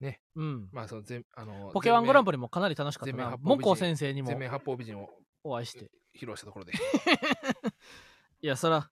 [0.00, 0.22] ね。
[0.36, 0.68] うん。
[0.70, 3.36] まあその全あのポケワングランプリリもかなり楽しかったな。
[3.40, 4.28] モコ先生にも。
[4.28, 5.10] 全面八方美人を
[5.42, 5.90] お会いして。
[6.14, 6.72] 披露したところで。
[8.40, 8.90] いやそら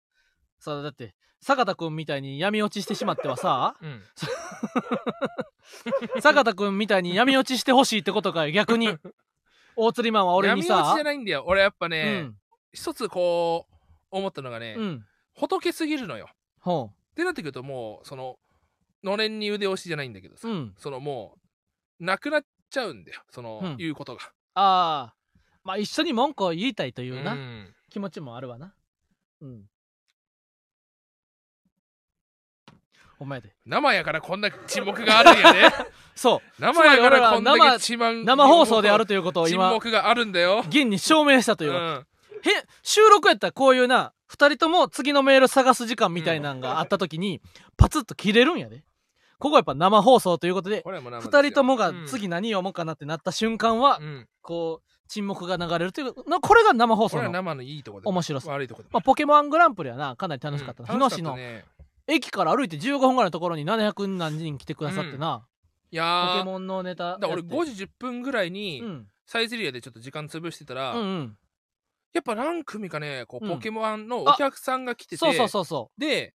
[0.58, 4.02] そらだって坂田君みたいに闇落ちしてしまってはさうん。
[6.22, 8.96] 坂田君みたいに闇落ちしてほしいってことかよ逆に。
[9.74, 10.74] 大釣りマンは俺にさ。
[10.74, 11.44] 闇落ちじゃないんだよ。
[11.46, 12.36] 俺やっぱうね、ん。
[12.72, 13.74] 一つこう
[14.10, 15.06] 思ったのがね、うん。
[15.34, 16.30] 仏すぎるのよ。
[16.60, 18.38] ほってなってくるともうその
[19.02, 20.74] のれんに腕押しじゃないんだけどさ、ううん。
[20.78, 21.38] そのも
[21.98, 23.20] うなくなっちゃうんだよ。
[23.30, 23.76] その、うん。
[23.78, 24.22] 言うことが。
[24.54, 25.14] ああ
[25.64, 27.74] まあ一緒に文句を言いたいというな、ん。
[27.90, 28.76] 気持ちもあるわな。
[29.40, 29.68] うん
[33.22, 33.54] お前で。
[33.64, 35.72] 生やからこんな沈黙があるんやね
[36.14, 36.60] そう。
[36.60, 42.06] 生やからこんだけ沈黙生放送であるということを沈今黙があるんだよ、現に証明したとういうわん、
[42.42, 47.40] けへ収録やったらこういうな2人とも次のメール探す時間みたいなんがあった時に、
[47.76, 48.82] パツッと切れるんやで。
[49.38, 54.28] ここやっぱ生放送ということでこれはもう生です2よ人ともがうん次何読もうかなってなった瞬間は、うん。
[54.40, 57.30] こう沈黙が流れるというなこれが生放送の、
[58.04, 58.50] 面白さ。
[58.52, 60.98] 悪いとこでまあ、ポケモングランプリはなかなり楽しかったな、うん。
[60.98, 61.36] 日野市の
[62.06, 65.46] 駅から歩いて15分ぐらいのところに700何人来てくださってな、
[65.90, 66.38] いやー。
[66.38, 69.06] ポケモンのネタだ俺5時10分ぐらいに、うん。
[69.26, 71.36] サイゼリアでちょっと時間潰してたら、うんうん。
[72.12, 73.52] やっぱ何組かねこううん。
[73.54, 76.34] ポケモンのお客さんが来てて、そうそうそうそで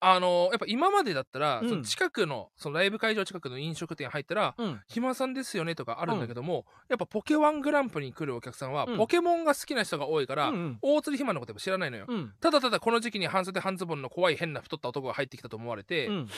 [0.00, 8.96] あのやっぱ今までだったら、うんその近くのそのライブ会場近くの飲食店入ったらううん「暇さんですよね」とかあるんだけども、やっぱポケワングランプリに来るお客さんは、うん。
[8.98, 10.78] ポケモンが好きな人が多いから、うんうん。
[10.82, 12.34] 大釣り肥満のことやっぱ知らないのよ、うん。
[12.40, 16.28] ただただこの時期に半袖半ズボンの怖い変な太った男が入ってきたと思われて、うん。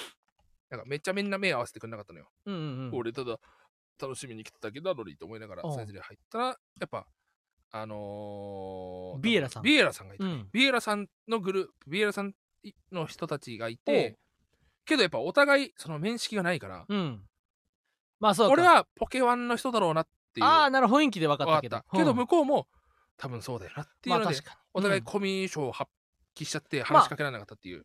[0.71, 2.99] なんかめっちゃみんな目合わせてくれなかったのよ、うんうんうん。
[2.99, 3.38] 俺ただ
[4.01, 5.75] 楽しみに来ただけだのにと思いながらうん。
[5.75, 6.53] サイゼリア入ったらや
[6.85, 7.07] っぱ
[7.73, 9.62] あのービエラさん。
[9.62, 10.49] ビエラさんがいた、うん。
[10.53, 12.33] ビエラさんのグループビエラさん
[12.93, 14.17] の人たちがいて
[14.87, 17.21] けどやっぱお互いその面識がないから、うん。
[18.21, 18.53] まあそうか。
[18.53, 21.83] 俺はポケワンの人だろうなっていうああなる雰囲気で分かったけど。
[21.93, 22.17] けどうん。
[22.17, 22.67] 向こうも
[23.19, 24.37] 多分そうだよなっていうので、
[24.73, 25.05] お互いうん。
[25.05, 25.91] コミュ障を発
[26.35, 27.85] 揮しちゃって話しかけられなかったっていう、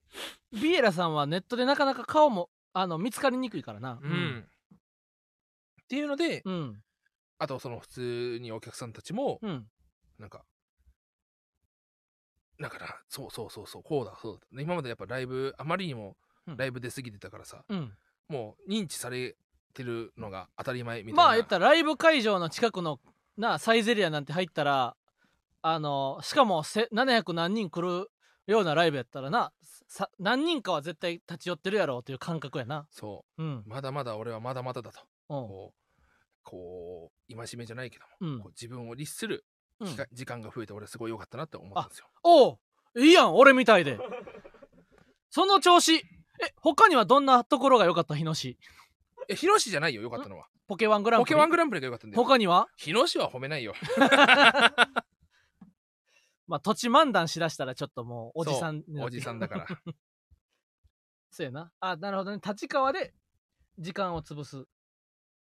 [0.54, 4.00] ビエラさんはネットでなかなか顔もあの見つかりにくいからな。
[4.02, 4.46] うん。
[5.84, 6.84] っていうので、うん。
[7.40, 9.66] あとその普通にお客さんたちもうん。
[10.20, 10.44] なんか
[12.62, 14.62] だからそうそうそうそうこうだそうだ。
[14.62, 16.16] 今までやっぱライブあまりにも
[16.48, 16.58] うん。
[16.58, 17.94] ライブ出過ぎてたからさ、うん。
[18.28, 19.36] もう認知され
[19.74, 21.24] てるのが当たり前みたいな。
[21.24, 23.00] まあ言ったらライブ会場の近くの
[23.38, 24.96] なサイゼリアなんて入ったら
[25.62, 28.10] あのしかもせ700何人来る
[28.48, 29.52] ようなライブやったらな
[29.88, 32.88] さ何人かは絶対立ち寄ってるやろうという感覚やな。
[32.90, 33.44] そう。
[33.44, 33.58] ん。
[33.58, 35.00] うまだまだ俺はまだまだだと。
[35.30, 35.48] うん。
[35.48, 35.82] こう
[36.44, 38.44] こう戒めじゃないけども、うん。
[38.52, 39.46] 自分を律する
[39.82, 39.88] うん。
[39.88, 42.08] 機会時間が増えて俺すごい良かったなって思ったんですよ。
[42.24, 42.58] おう
[42.96, 43.98] いいやん俺みたいで。
[45.30, 45.96] その調子。
[45.96, 46.04] え
[46.58, 48.16] 他にはどんなところが良かった？
[48.16, 48.58] 日野市
[49.30, 50.48] え日野市じゃないよ良かったのは。
[50.68, 51.36] ポケワングランポプリ？
[51.36, 52.24] ケワングランプリが良かったんだよ。
[52.24, 52.68] 他には？
[52.78, 53.74] 日野市は褒めないよ。
[56.48, 59.06] まあ土地漫談しだしたらちょっともうおじさんになって。
[59.06, 59.68] おじさんだから。
[61.32, 61.72] そうやな。
[61.80, 62.42] あなるほどね。
[62.46, 63.14] 立川で
[63.78, 64.66] 時間を潰す。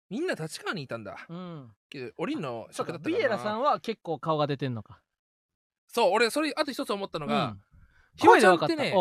[0.09, 1.25] みんな立川にいたんだ。
[1.27, 4.99] うんけど降りんのそうか尺だったからなビエラさんは結構顔が出てんのか。
[5.87, 7.61] そう俺それあと一つ思ったのが、うん。
[8.15, 8.93] ひわちゃんってね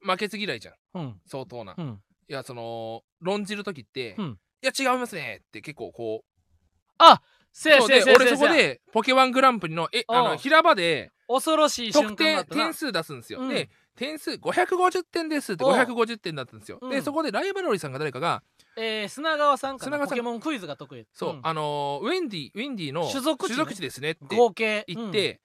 [0.00, 0.74] 負けず嫌いじゃん。
[0.92, 1.20] たうん。
[1.26, 1.86] 相当な、いうん。
[1.86, 4.38] うんやその論じる時って、うん。
[4.62, 7.04] いや違いますねって結構こう。
[7.52, 12.56] せやそうでせやせやせや俺そこでポケワングランプリのえあの平場で恐ろしい瞬得間があったな。
[12.56, 13.48] 点点数出すんですよ、うん。
[13.48, 16.90] で点数550点ですっておう550点だったんですよ、うん。
[16.90, 18.42] でそこでライバルリさんが誰かが
[18.82, 20.18] えー、砂川さんか砂川さん。
[20.18, 21.06] なポケモンクイズが得意。
[21.12, 21.40] そう、ん。
[21.42, 24.84] あのーウェンディウェンディの種族地ですねって合計。
[24.88, 25.40] 言って、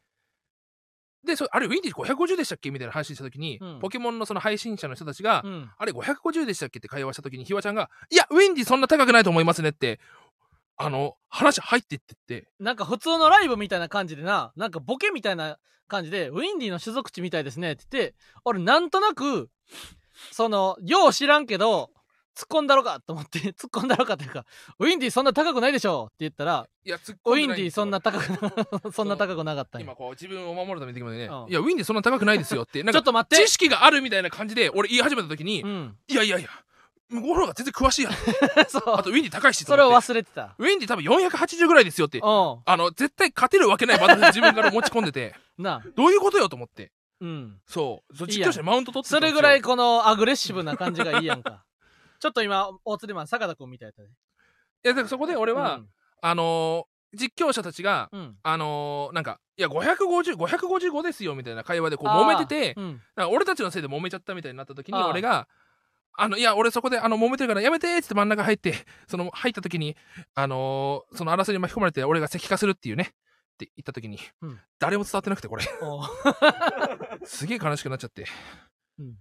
[1.26, 2.72] でそあれウィンディ550でしたっけ？
[2.72, 3.80] みたいな話した時に、うん。
[3.80, 5.52] ポケモンのその配信者の人たちが、うん。
[5.52, 6.80] うんあれ550でしたっけ？
[6.80, 10.00] って会話した時にひわちゃんが「いやウィンディそんな高くないと思いますね」って
[10.78, 12.48] あの話入ってってって。
[12.60, 19.50] なんか普通のライブみたいな感じでななんかボケみたいな感じでウィンディの種族値みたいですねって言って俺なんとなく
[20.32, 21.92] そのよう知らんけど
[22.36, 24.46] 突っ込んだろかと思って 突っ込んだろかというか
[24.78, 28.30] ウィンディそんな高くないでしょって言ったらいや突っウィン込んでないディそんな高く
[28.84, 29.86] な そんな高くなかったんや。
[29.86, 31.46] 今こう自分を守るために言ってきまうん。
[31.48, 33.46] ね、いやウィンディそんな高くないですよって なんかちょっと待って。
[33.46, 35.98] 知識があるみたいな感じで俺言い始めた時に、うん。
[36.08, 36.50] いやいやいや
[37.10, 38.14] 向こうの方が全然詳しいやん。
[38.68, 38.84] そう。
[38.98, 40.56] あとウィンディ高いしそれを忘れてた。
[40.58, 45.36] ウィンディ多分480ぐらいですよってうあの絶対勝てるわけないバトルで自分から持ち込んでて。
[45.60, 45.84] んなあ。
[45.96, 46.92] どういうことよと思って。
[47.22, 47.62] うん。
[47.68, 48.16] そう。
[48.18, 48.50] そういいやん。
[48.50, 49.32] 実況者にマウント取ってたんですよ。
[49.32, 51.64] それぐらいこのアグレッシブな感じがいいやんか
[52.20, 54.10] ちょっと今大釣りマン坂田君みたいだね。
[54.10, 55.82] いやだからそこで俺は、
[56.22, 58.20] あのー実況者たちがうん。
[58.20, 63.02] うんあのーなんかいや550555ですよみたいな会話でこう揉めてて、うん。
[63.16, 65.48] なんか俺たちのせいで揉めちゃったみたいになった時に俺が
[66.18, 68.74] あのいや俺そこであの揉めてるからやめてーっつって真ん中入って
[69.08, 69.96] その入った時に
[70.34, 74.60] あのーその争いに巻き込まれて俺が石化するっていうねって言った時に、うん。
[74.80, 75.64] 誰も伝わってなくてこれ。
[77.24, 78.26] すげえ悲しくなっちゃって。
[79.00, 79.16] うん。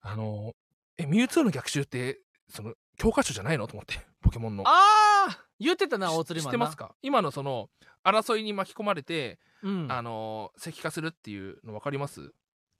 [0.00, 0.54] あのー
[0.96, 2.20] えミュウツーの逆襲って
[2.54, 3.66] その教科書じゃないの？
[3.66, 4.00] と思って。
[4.22, 4.62] ポケモンの。
[4.66, 6.52] あー言ってたな大釣りマンな。
[6.52, 6.94] 知ってますか？
[7.02, 7.68] 今のその
[8.04, 9.86] 争いに巻き込まれて、うん。
[9.90, 12.32] あのー石化するっていうの分かります？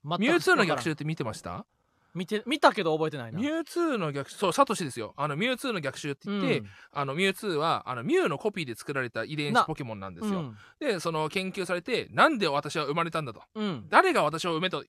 [0.03, 1.65] ミュウツーの逆襲って見てました？
[2.13, 3.39] 見て見たけど覚えてないな。
[3.39, 5.13] ミュウツーの逆襲そうサトシですよ。
[5.17, 6.69] あのミュウツーの逆襲って言って、うん。
[6.93, 10.57] あのミュウツーはあのミュウのコピーで作られた遺伝子なポケモンなんですよ、うん。
[10.79, 13.43] でその研究されてなんで私は生まれたんだと。
[13.55, 13.87] うん。
[13.89, 14.85] 誰が私を生めと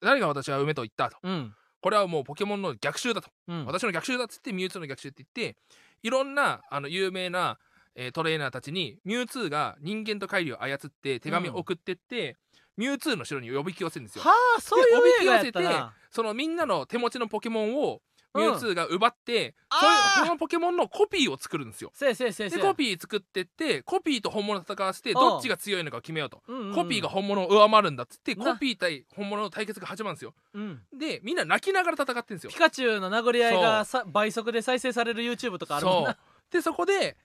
[0.00, 1.18] 誰が私は生めと言ったと。
[1.22, 3.66] うんこれはもうポケモンの逆襲だと、うん。
[3.66, 5.58] 私の逆襲だっつってミュウツーの逆襲って言って
[6.02, 7.58] いろんなあの有名な、
[7.94, 12.38] えートレーナーたちにミュウツーが人間と怪魚を操って手紙を送ってって、
[12.78, 14.24] ミュウツーの城に呼び寄せるんですよ。
[14.24, 15.92] はあそういうおびき寄せな。
[16.10, 18.00] そのみんなの手持ちのポケモンをうん
[18.34, 20.24] ミュウツーが奪って、あー。
[20.24, 21.90] そのポケモンのコピーを作るんですよ。
[21.94, 25.14] せいせいせでコピー作ってってコピーと本物を戦わせてん。
[25.14, 26.74] どっちが強いのかを決めようと、うんうんうん。
[26.74, 28.54] コピーが本物を上回るんだっつってな。
[28.54, 30.34] コピー対本物の対決が始まるんですよ。
[30.54, 30.82] うん。
[30.92, 32.50] でみんな泣きながら戦ってるんですよ。
[32.50, 36.16] ピカチュウの殴り合いがさ倍速で再生される YouTube とかあるもんな。
[36.50, 37.16] でそこで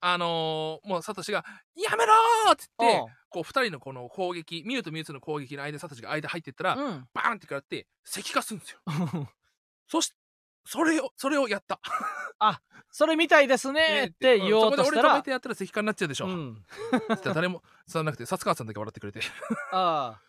[0.00, 1.44] あのーもうサトシが
[1.76, 2.14] 「やめろ!」
[2.52, 7.08] っつってこう2人のこの攻撃ミュウとミュウツーの攻撃の間サトシが間入ってったら、うん。
[7.12, 8.80] バーンって食らって石化するんですよ。
[9.86, 10.12] そし
[10.64, 11.80] それをそれをやった。
[12.92, 16.64] それみたいですねって言おうとしたそこで俺止めらてやったら石化になっちゃうでしょ、うん。
[17.34, 19.20] 誰も伝わらなくて薩川さんだけ笑ってくれて
[19.72, 20.20] ああ。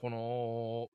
[0.00, 0.88] この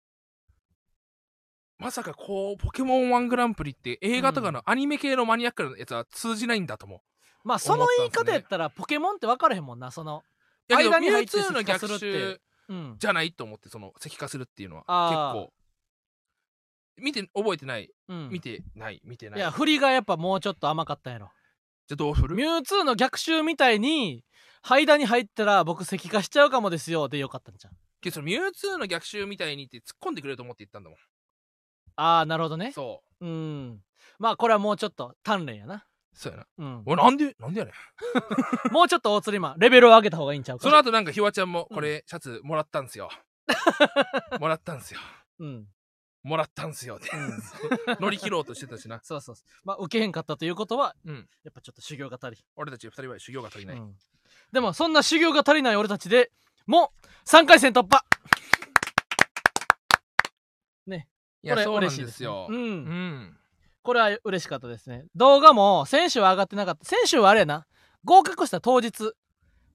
[1.78, 7.00] まさかこうポケモン1グランプリって映画とかのアニメ系のマニアックなやつは通じないんだと思う、
[7.44, 10.24] まあその言い方やったらポケモンって分からへんもんなその
[10.70, 12.06] 間に入って石化するって。
[12.06, 12.96] 襲うん。
[12.98, 15.54] じゃないと思ってその石化するっていうのは結構
[16.98, 17.90] 見て覚えてない。
[18.08, 18.30] うん。
[18.30, 19.02] 見てない。
[19.04, 19.40] 見てない。
[19.40, 21.32] いや振りがやっぱもうちょっと甘かったんやろ。
[21.88, 22.36] じゃあどうする？
[22.36, 24.24] ミュウツーの逆襲みたいに
[24.62, 31.00] 間に入ったら僕石化しちゃうかもですよでよかったんじゃんけどそのミュウツーの逆襲みたいにって突っ込んでくれると思って言ったんだもん。
[31.96, 32.72] ああなるほどね。
[32.74, 33.26] そう。
[33.26, 33.80] うん。
[34.20, 35.86] まあこれはもうちょっと鍛錬やな。
[36.14, 36.46] そうやな。
[36.58, 36.84] うん。
[36.86, 37.74] おなんでなんでやねん。
[38.72, 40.64] もうちょっと大釣りマンレベルを上げた方がいいんちゃうか。
[40.64, 43.10] その後なんかひわちゃんもこれシャツもらったんすよ。
[44.40, 45.00] もらったんすよ。
[45.40, 45.68] うん、
[46.24, 47.00] もらったんすよ
[48.00, 49.02] 乗り切ろうとしてたしな。
[49.04, 51.30] そうそうまあ受けへんかったということは、うん。
[51.44, 53.98] やっぱちょっと修行が足り、俺たち二人は修行が足りない、うん。
[54.52, 56.32] でもそんな修行が足りない俺たちで
[56.66, 56.94] も
[57.26, 58.06] う3回戦突破。
[60.86, 61.08] これ
[61.44, 62.08] いやそうなん嬉しいですね。
[62.08, 62.58] ですようん。
[62.58, 63.38] うん。
[63.82, 65.06] これは嬉しかったですね。
[65.14, 66.86] 動画も先週は上がってなかった。
[66.86, 67.68] 先週はあれやな。
[68.06, 69.14] 合格した当日。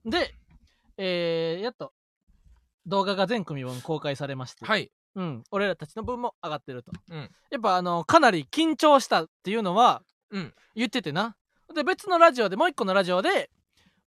[0.06, 0.34] で
[0.96, 1.92] えー、やっと
[2.86, 7.28] 動画が全組分公開されまして、はいうん、俺らたちの分も上がってると、うん。
[7.50, 10.54] やっぱあのかなり緊張したっていうのはうん。
[10.76, 11.34] 言っててな。
[11.74, 13.50] で別のラジオでもう一個のラジオで、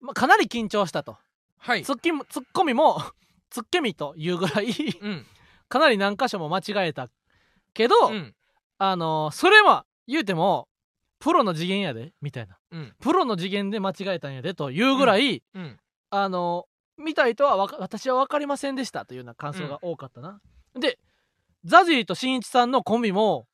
[0.01, 1.17] まあ、かなり緊張したと。
[1.57, 1.83] はい。
[1.83, 3.01] ツッキもツッコミも
[3.49, 4.67] ツッケミというぐらい
[5.01, 5.25] うん。
[5.67, 7.09] かなり何箇所も間違えた
[7.73, 8.35] けど、うん。
[8.77, 10.69] あのそれは言うても
[11.17, 12.59] プロの次元やでみたいな。
[12.69, 12.95] うん。
[13.01, 15.79] プロの次元で間違えたんやでというぐらい、うん。
[16.11, 16.67] あの
[16.97, 20.41] 見たいとは私は分かりませんでしたというような感想が多かったな、
[20.77, 20.99] で
[21.63, 23.47] ザジーとしんいちさんのコンビも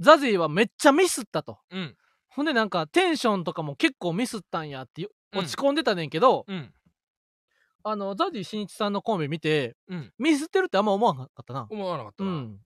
[0.00, 1.58] ザジーはめっちゃミスったと。
[1.70, 1.96] うん。
[2.28, 5.38] ほんでなんかテンションとかも結構ミスったんやって言うん。
[5.40, 6.72] 落ち込んでたねんけど、うん。
[7.84, 10.12] あのザジー新一さんのコンビ見てうん。
[10.18, 11.66] ミスってるってあんま思わなかったな。
[11.70, 12.60] 思わなかったな、うん。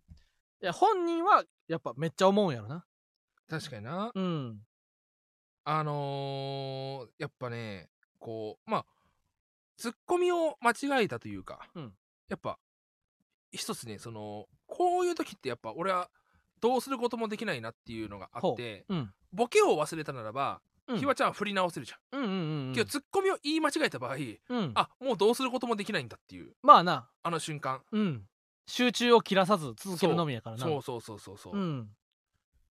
[0.62, 2.84] いや本人はやっぱめっちゃ思うんやろな。
[3.48, 4.10] 確かにな。
[4.14, 4.58] うん。
[5.64, 8.86] あのーやっぱねこうまあ
[9.76, 11.92] ツッコミを間違えたというか、うん。
[12.28, 12.58] やっぱ
[13.52, 16.10] 一つねそのこういう時ってやっぱ俺は
[16.60, 18.94] どうすることもできないなっていうのがあってう。
[18.94, 19.12] ん。
[19.32, 20.98] ボケを忘れたならば、うん。
[20.98, 22.30] ひわちゃんは振り直せるじゃん、うん
[22.68, 24.72] うんけどツッコミを言い間違えた場合、うん。
[24.74, 27.08] あもうどうすることもできないんだっていうまあな。
[27.22, 27.82] あの瞬間。
[27.92, 28.22] うん。
[28.66, 30.62] 集中を切らさず続けるのみやからな。
[30.62, 31.60] そうそうそうそうそう、う。
[31.60, 31.88] ん。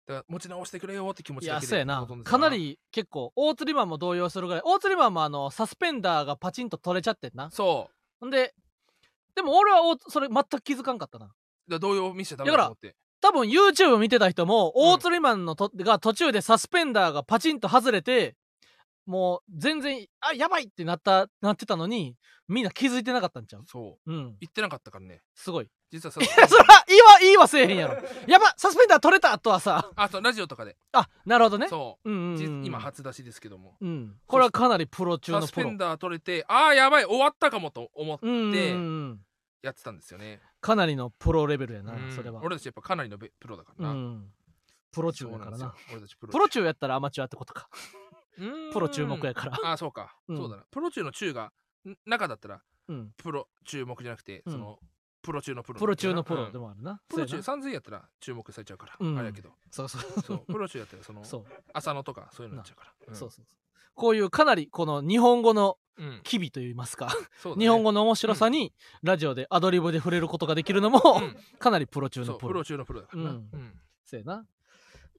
[0.07, 1.99] だから持ち直してくれよって気持いちだけでやそうやな。
[2.01, 4.61] 臨んでたかなり結構大釣りマンも動揺するぐらい。
[4.65, 7.51] 大釣りマンもあのサスペンダーがパチンと取れちゃってんな。
[7.51, 8.55] そほんで
[9.37, 11.27] でも俺はおそれ全く気づかんかったな。
[11.27, 11.35] うだか
[11.69, 12.95] ら動揺見せちゃダメだと思って。
[13.21, 14.93] 多分 YouTube 見てた人もうん。
[14.93, 18.35] 大釣りマンのと、が途中でサスペンダーがパチンと外れて
[19.05, 22.15] もう全然あやばいってなったなってたのに
[22.49, 23.63] みんな気づいてなかったんちゃう？
[23.67, 24.11] そう。
[24.11, 24.35] うん。
[24.41, 25.21] 言ってなかったからね。
[25.35, 25.67] すごい。
[25.89, 27.95] 実はさいや そら言いは言いはせえへんやろ。
[28.27, 29.89] やばサスペンダー取れたとはさ。
[29.95, 31.69] あそうラジオとかで、あなるほどね。
[31.69, 32.09] そう。
[32.09, 33.77] う、んうん、今初出しですけども。
[33.79, 34.19] うん。
[34.27, 35.63] これはかなりプロ中サのプロ。
[35.63, 38.53] スペンダー取れてああやばい終わったかもと思ってうんうんう
[39.13, 39.21] ん
[39.67, 42.11] やってたんですよね、かなりのプロレベルやな、うん。
[42.11, 42.41] それは。
[42.43, 44.31] 俺たちやっぱかなりのベプロだからな、うん。
[44.91, 45.67] プロ中そうなんですよ。
[45.67, 47.69] やからな俺たちプロプロ中やったらアマチュアってことか。
[48.71, 49.59] プロ注目やから。
[49.63, 50.37] ああそうか、うん。
[50.37, 50.63] そうだな。
[50.71, 51.51] プロ中の中が
[51.85, 53.11] ん中だったらうん。
[53.17, 54.53] プロ注目じゃなくて、うん。
[54.53, 54.79] その
[55.21, 56.51] プロ中のプロプロ中のプロうん。
[56.51, 57.67] でもあるな、プロ中そうやな。
[57.67, 59.17] 3000やったら注目されちゃうから、うん。
[59.17, 59.49] あれやけど。
[59.71, 60.21] そうそう。
[60.21, 61.45] そうプロ中やったらそのそう。
[61.73, 63.15] 浅野とかそういうのになっちゃうから、ん。
[63.15, 63.57] そうそうそう。
[63.95, 65.86] こういうかなりこの日本語のうん
[66.23, 67.55] 機微といいますか、ね。
[67.57, 71.35] 日本語の面白さにラジオでアドリブで触れることができるのも、うん。
[71.59, 72.47] かなりプロ中のプロ。
[72.49, 73.35] プロ中のプロだからな、うん。
[73.35, 73.79] うん。
[74.05, 74.45] そうやな。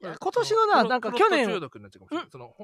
[0.01, 2.31] 今年のな、なんかプロ去年、中毒になっちゃうかもしれない。
[2.31, 2.55] その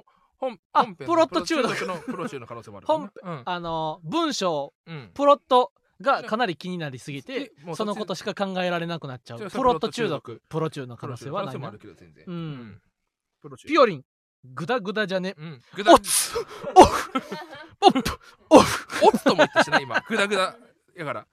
[0.72, 1.87] あプロット中毒。
[1.87, 3.11] のプロ中の可能性もあるからね。
[3.22, 3.42] うん。
[3.44, 5.11] あの、文章、うん。
[5.14, 9.38] プロットがかなり気になりすぎてそのことしか考えられなくなっちゃう。
[9.38, 11.72] プロット中毒、プロ中の可能性はないな。
[12.27, 12.81] うん。
[13.66, 14.05] ピオリン、
[14.45, 15.35] グダグダじゃね？
[15.39, 15.63] うん。
[15.75, 17.13] グダオツオフ
[17.83, 18.19] オップ
[18.51, 20.01] オフオツとも言ったしな今。
[20.09, 20.57] グダグダ。
[20.97, 21.27] やから、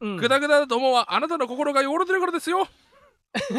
[0.00, 2.66] うんグダグダだと思うはあなたの心が汚れてるからですよ。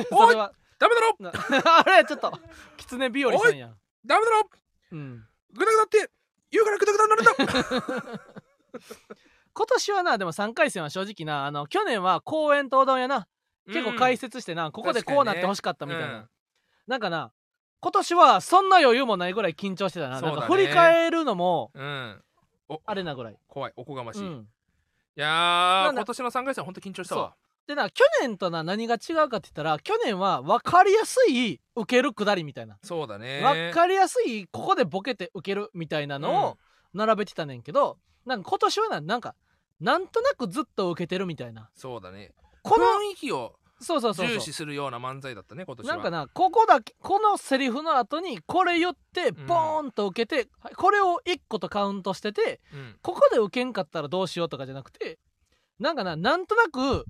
[0.10, 1.32] そ おいダメだろな
[1.80, 2.32] あれちょっと、
[2.78, 3.78] キツネビオリさんやん。
[4.06, 4.50] ダメだろ
[4.92, 5.28] うん。
[5.54, 6.10] グダグダって
[6.50, 8.20] 言うからグダグダになるんだ。
[9.54, 13.28] 今年はな、でも3回戦は正直な、あの、去年は公園とうどんやな。
[13.68, 16.30] 結構解説してな、ここでこうなってほしかったみたいな、うん
[16.88, 17.32] なんかな
[17.82, 22.22] 今年はそんな余裕もないぐらい緊張してたな,、そうだねなんか振り返るのもうん。
[22.86, 23.74] あれなぐらい、怖い。
[23.76, 24.22] おこがましい。
[24.22, 24.48] いうん、
[25.16, 27.36] やなんだー、今年の3回戦は本当緊張したわ。
[27.68, 33.42] でな去年とな何が違うかって言ったら去年は分かりやすい受けるくだりみたいな、そうだね。
[33.42, 36.58] 分かりやすいここでボケて受けるみたいなのを
[36.94, 39.36] 並べてたねんけど、なんか今年はななんか
[39.80, 42.34] なんとなくずっと受けてるみたいなそうだね。
[42.64, 44.38] この雰囲気をそうそうそうそう。
[44.38, 45.96] 重視するような漫才だったね今年は。
[45.96, 49.46] なんかなここだけこのセリフの後にこれ言ってん。
[49.46, 50.76] ボーンと受けて、はい。
[50.76, 52.96] これを1個とカウントしててうん。
[53.02, 55.20] ここで受けんかったらどうしようとかじゃなくて
[55.80, 57.06] なんかななんとなく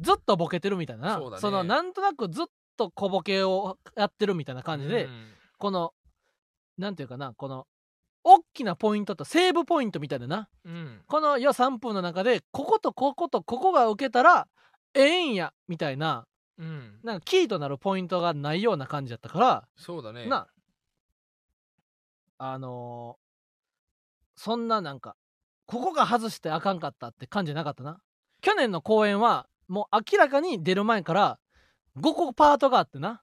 [0.00, 1.56] ずっとボケてるみたいなそね。
[1.56, 5.32] のなんとなくずっと小ボケをやってるみたいな感じで、うん。
[5.58, 5.94] この
[6.76, 7.66] なんていうかなこの
[8.28, 10.48] 大きなポイントとセーブポイントみたいなな。
[10.64, 11.00] うん。
[11.06, 14.48] このよ3分の中でこことこことここが受けたら
[14.96, 16.26] ええんやみたいな
[16.58, 16.98] うん。
[17.02, 20.26] なんかキーとなるポイントがないような感じだったから、そうだね。
[20.26, 20.48] な
[22.38, 23.26] あのー
[24.38, 25.16] そんななんか
[25.64, 28.00] ここが外してあかんかったって感じじゃなかったな。
[28.42, 31.38] 去年の公演はもう明らかに出る前から
[31.98, 33.22] 5個パートがあってな。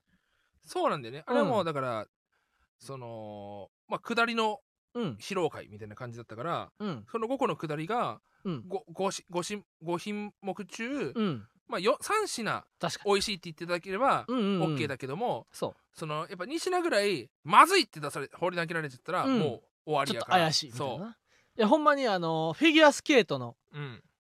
[0.66, 1.24] そうなんだよね。
[1.28, 2.08] あれはもうだから
[2.80, 4.60] そのまあ下りの
[4.96, 5.18] うん。
[5.20, 7.06] 披露会みたいな感じだったからうん。
[7.12, 8.64] その5個の下りがうん。
[8.94, 19.40] 5, し 5, し5品目中、うんまあ、よ3品確か美味しいって言っていただければ OK だけども、そそのやっぱ2品ぐらいまずいって出され放り投げられちゃったら、うん。
[19.40, 21.18] もう終わうちょっとりやから怪しいみたいそな
[21.58, 23.56] いやほんまにあのーフィギュアスケートの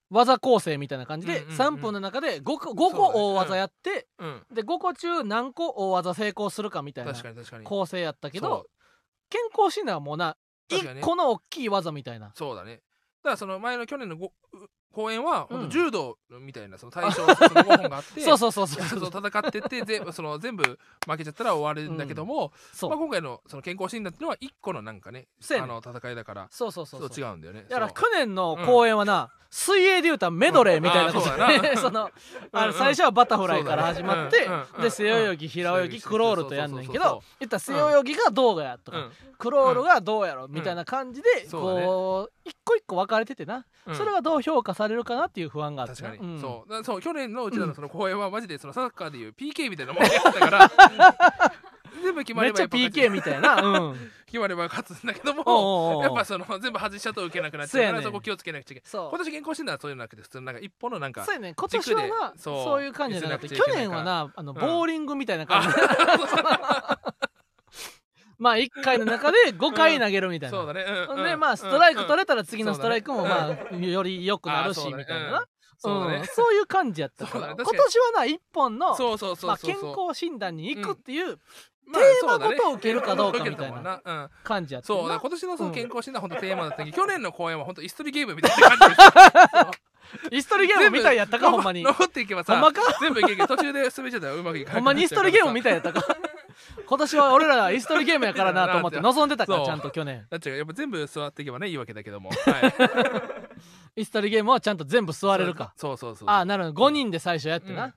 [0.10, 4.44] 技構成みたいな感じで、うんうんうん3分の中で 5, 個5そうだね個大技やって、うん。
[4.54, 7.14] で5個中何個大技成功するかみたいな
[7.64, 8.66] 構成やったけど
[9.30, 10.38] 健康診断はもうな
[10.70, 11.02] 確かにね。
[11.02, 12.32] 1個の大きい技みたいな。
[12.36, 12.82] そうだね。
[13.24, 14.30] だからその前の去年の 5,
[14.94, 15.70] 公演はうん。
[15.70, 18.86] 柔道みたいなその対象その5本があって そうそうそうそう。
[18.86, 20.64] 戦ってってぜ その全部
[21.08, 22.90] 負けちゃったら終わるんだけども、そう。
[22.90, 27.66] まあ、今回のその健康診断っていうのは1個のなんかねねあの戦いだからそうそうそう違うんだよね。
[27.68, 31.78] だから去年の公演はな、水泳で言うたらメドレーみたいなことうんあー。
[31.78, 32.12] そのあ
[32.54, 32.64] うん。
[32.64, 34.50] うんの最初はバタフライから始まって、
[34.82, 39.12] で背泳ぎ平泳ぎクロールとやんねんけどそうそうそう言ったら背泳ぎがどうやとか、うん。
[39.38, 43.96] クロールがどうやろみたいな感じで、こう一個一個分かれててな、うん。
[43.96, 46.42] それがどう評価されるかなっていう不安があってな確かに、うん。
[46.42, 46.84] そう。
[46.84, 50.72] そう去年のうちらのその公演はマジでそのサッカーでいう PK みたいなもんやったから。
[52.04, 58.90] 全部決まればやっち PK みたいな、うん、 決まれば勝つんだけどもやっぱその全部外しちゃうと受けなくなっちゃうからそこ気をつけなくちゃいけない。
[58.90, 59.10] そう。
[59.10, 64.56] 今年健康診断はそういうのなくて普通のなんか一歩のなんかそうやね今年はなそそうういう感じじゃなくて去年はなあのん。
[64.56, 67.00] ボーリングみたいな感じで、あ
[68.44, 70.84] まあ1回の中で 5回投げるみたいな、そうだね。
[71.30, 75.46] でまあストライク取れれたら次のストライクもまあより良くなるしみたいなな。
[75.78, 77.56] そうそういう感じやったから。
[77.56, 81.38] 今年はな一本のそうそうそうまあ健康診断に行くっていう
[81.86, 85.10] まあテーマごと受けるかどうかみたいな感じやったそう。
[85.10, 86.92] 今年のその健康診断は本当テーマだったけ？
[86.92, 89.72] ど去年の公演は本当イストリゲームみたいな感じでした。
[90.32, 91.16] イストリゲームみたい。
[91.16, 91.84] やったかほんまに。
[91.84, 92.62] 残っていけばさ
[93.00, 96.02] 全部いけるけど途中で進めちゃったらうまくいかなくなっちゃうからさほんまにイストリゲームみたいやったか
[96.86, 100.28] 今年は俺らはイストリゲームやからなと思って 望んでたからちゃんと去年。
[100.30, 102.30] だっちゃうやっぱ全部座っていけばねいいわけだけども。
[102.46, 103.46] は
[103.96, 104.02] い。
[104.02, 105.74] イストリゲームはちゃんと全部座れるか。
[105.76, 106.86] そうそうそうああなるほど。
[106.86, 107.96] 5人で最初やってな。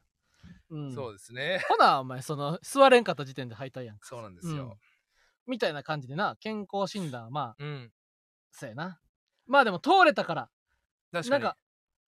[0.70, 0.94] うん。
[0.94, 1.62] そうですね。
[1.68, 4.56] ほなお前その座れんかった時点で敗退やんそうなんですうん。
[4.56, 4.78] よ
[5.46, 7.92] みたいな感じでな健康診断はまあうん。
[8.50, 9.00] そうやな。
[9.46, 10.50] まあでも通れたから。
[11.12, 11.42] 確かに。
[11.42, 11.56] なんか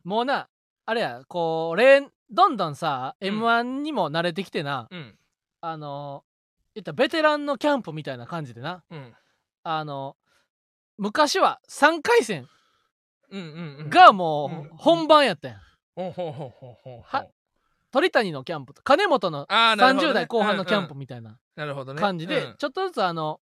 [0.05, 0.49] もうな
[0.87, 4.89] あれやこう例どんどんさ、うん m 1にも慣れてきてな。
[4.91, 5.19] うん。
[5.61, 6.25] あの
[6.79, 8.83] 言ったらベテランのキャンプみたいな感じでな。
[8.91, 9.15] うん。
[9.65, 10.17] あの
[10.97, 12.49] 昔は3回戦
[13.89, 15.61] がもう本番やったやん、
[17.91, 20.11] 鳥谷のキャンプと金本のあーなるほどね。
[20.11, 21.39] 30代後半のキャンプみたいな
[21.97, 22.57] 感じで、うん。
[22.57, 23.41] ちょっとずつあの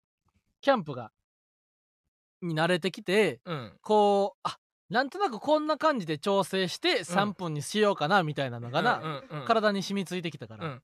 [0.60, 1.10] キャンプが
[2.42, 3.72] に慣れてきてうん。
[3.82, 4.56] こうあ
[4.90, 10.82] なんとなくこんな感じで調整して3分にしようかなみたいなのがな、体に染みついてきたから、うん。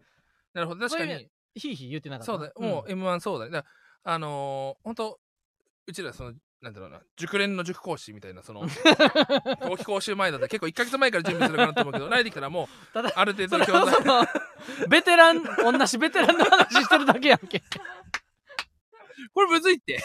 [0.55, 0.89] なるほど。
[0.89, 2.33] 確かにひいひい言ってなかった。
[2.33, 3.51] そうだよもう m 1そうだね。
[3.51, 3.65] だ
[4.05, 5.19] あのー本当
[5.87, 8.61] うちらそのなんだろうな熟練の塾講師みたいなその
[9.67, 10.45] 後期講習前だった。
[10.45, 14.29] ら結構1か月前から準備するかなと思うけど 慣れてきたらもうただある程度の教材
[14.89, 17.63] ベテラン同じベテランの話してるだけやんけ。
[19.33, 20.03] これむずいって。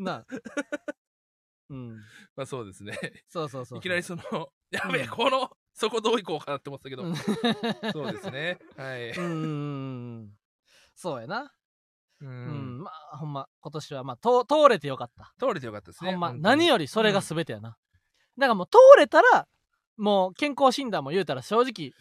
[0.00, 0.26] な あ
[1.72, 1.96] うん。
[2.36, 2.98] まあそうですね。
[3.28, 4.22] そうそうそういきなりその
[4.70, 7.04] やべえうんこのそこどういこうかなって思ってたけど。
[7.04, 7.16] うん。
[7.92, 8.58] そうですね。
[8.76, 9.10] はい。
[9.10, 10.30] うん
[10.94, 11.52] そうやな。
[12.20, 15.34] ううん、んまあほんま今年はまあ通通れてよかった。
[15.40, 16.10] 通れてよかったですね。
[16.10, 17.70] ほんま何よりそれが全てやな、
[18.38, 19.48] だからもう通れたら
[19.96, 21.92] もう健康診断も言うたら正直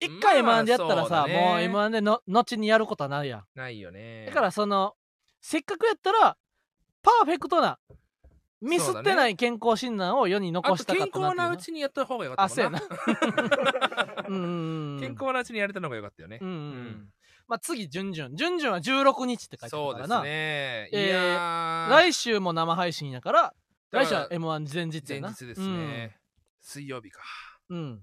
[0.00, 1.34] 一回 m まあ1でやったらさ、ね。
[1.34, 3.44] もう m 1での後にやることはないやん。
[3.54, 4.26] ないよね。
[4.26, 4.94] だからその
[5.40, 6.36] せっかくやったら
[7.02, 7.80] パーフェクトな
[8.62, 11.44] ミスってない健康診断を世にあ残したかったなっていうな。
[11.44, 12.78] 康なうちにやった方がよかあったもんな。
[12.78, 12.88] そう
[14.28, 16.38] うんうんうん健康なうちにやれたのがよかったよね。
[16.40, 17.08] うんうん
[17.48, 20.88] まあ次準々準々は16日って書いてそうですあるからな、ね。
[20.92, 21.90] いえーやー。
[21.90, 23.54] 来週も生配信やからだか
[23.90, 25.28] ら来週は m 1前日やな。
[25.28, 26.16] 前日ですね。
[26.62, 27.20] 水曜日か。
[27.68, 28.00] うん、うん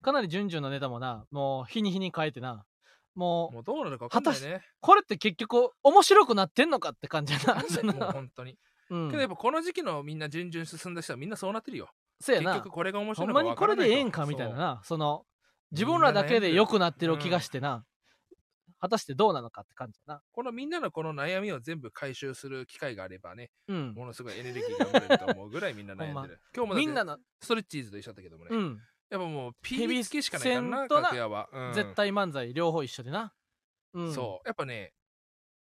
[0.00, 2.64] かなり準々のネタもなもう日に日に変えてな。
[3.16, 4.62] もうもうどうなるか分かんないね。
[4.80, 7.40] これって結局面白くなってんのかって感じや
[7.82, 8.12] な。
[8.12, 8.56] 本当に
[8.90, 9.10] うん。
[9.10, 11.88] けどやっぱこの時期のみんな順々進んだ人はみんなそうなってるよ。
[12.20, 12.52] そうやな。
[12.52, 13.94] 結局これが面白ほんいのまにこれか分からないと。
[13.94, 14.80] でええんかみたいなな。
[14.84, 15.24] その
[15.70, 17.84] 自分らだけで良くなってる気がしてな、
[18.80, 20.22] 果たしてどうなのかって感じやな。
[20.32, 23.94] このみんなのこの悩みを全部回収する機会があればねうん。
[23.94, 26.40] ものすごいエネルギーが生まれると思うぐらいみんな悩んでる。
[26.54, 28.50] 今日もみんなの、ストレッチーズと一緒だったけどもね。
[28.52, 28.78] うん。
[29.10, 30.48] やっぱもうピリつきしかない
[30.88, 31.48] からなは。
[31.52, 31.72] うん。
[31.74, 33.32] 絶対漫才両方一緒でな、
[33.94, 34.48] うん、そう。
[34.48, 34.92] やっぱね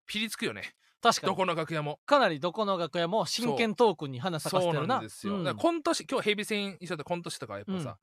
[0.07, 1.33] ピリつくよね確かに。
[1.33, 2.01] どこの楽屋も。
[2.07, 4.97] かなりどこの楽屋も真剣トークに花咲かせそうてるな。
[4.97, 5.45] んなですよ、うん。
[5.45, 7.99] だからコント師今日ヘビ戦一緒だったコント師とかはやっぱさ、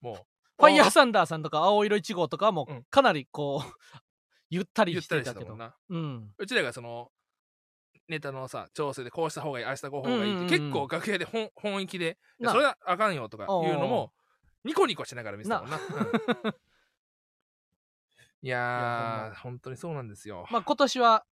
[0.00, 0.16] もう
[0.58, 2.76] ファイヤーサンダーさんとか青色1号とかはもうん。
[2.78, 3.98] うかなりこう
[4.50, 5.56] ゆったりしたてたけど。
[5.56, 6.34] たうん。
[6.38, 7.10] うちらがその
[8.08, 14.12] ネタのさ調整でこうした方がいいああした方がいいって、うんうんうん結構楽屋で本 本域でそれはあかんよとかいうのも
[14.64, 15.76] ニコニコしながら見せたもんな。
[15.76, 15.82] うん。
[18.40, 21.26] いややー本当にそうなんですよ、まあ今年は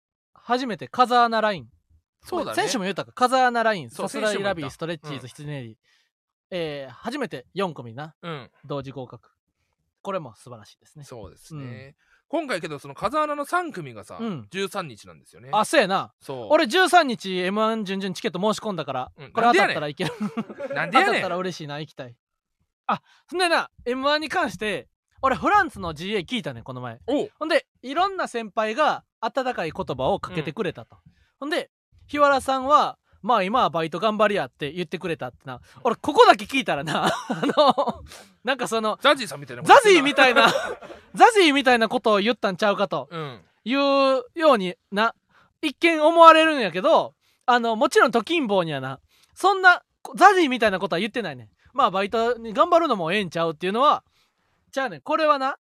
[0.44, 1.68] 初めて風穴ライン。
[2.22, 2.62] そうだね。
[2.62, 3.12] 選手も言ったか。
[3.12, 3.90] 風穴ライン。
[3.90, 5.28] そうさすらいラビーストレッチーズうん。
[5.28, 5.76] 羊ネイリー
[6.50, 8.14] えー初めて4組な。
[8.22, 8.50] うん。
[8.64, 9.30] 同時合格。
[10.02, 11.04] これも素晴らしいですね。
[11.04, 11.96] そうですね、
[12.28, 14.48] 今回けどその風穴の3組がさ、うん。
[14.52, 15.48] 13日なんですよね。
[15.50, 16.12] あそうやな。
[16.20, 16.46] そう。
[16.50, 19.32] 俺13日 m 1準々チケット申し込んだから、うん。
[19.32, 20.12] これ当たったらいける。
[20.74, 21.06] なんでやねん。
[21.06, 22.14] 当たったら嬉しいな行きたい。
[22.86, 24.88] あそんでな m 1に関して
[25.22, 27.00] 俺フランスの GA 聞いたねこの前。
[27.38, 30.96] ほんでいろんな先輩が温かい言葉をかけてくれたと、
[31.40, 31.70] ほんで
[32.06, 35.60] 日原さんはまあ今はバイト頑張りやって言ってくれたってな。
[35.82, 37.12] 俺ここだけ聞いたらな あ
[37.56, 38.04] の
[38.44, 40.48] なんかそのザジーさんみたいなザジーみいたいな
[41.14, 43.40] ザジーみたいなことを言ったんちゃうかとうん。
[43.66, 45.14] いうようにな
[45.62, 47.14] 一見思われるんやけど
[47.46, 49.00] あのもちろん時ん坊にはな
[49.34, 49.82] そんな
[50.16, 51.48] ザジーみたいなことは言ってないねん。
[51.72, 54.04] まあバイトに頑張るのもええんちゃうっていうのは
[54.70, 55.00] じゃあねん。
[55.00, 55.56] これはな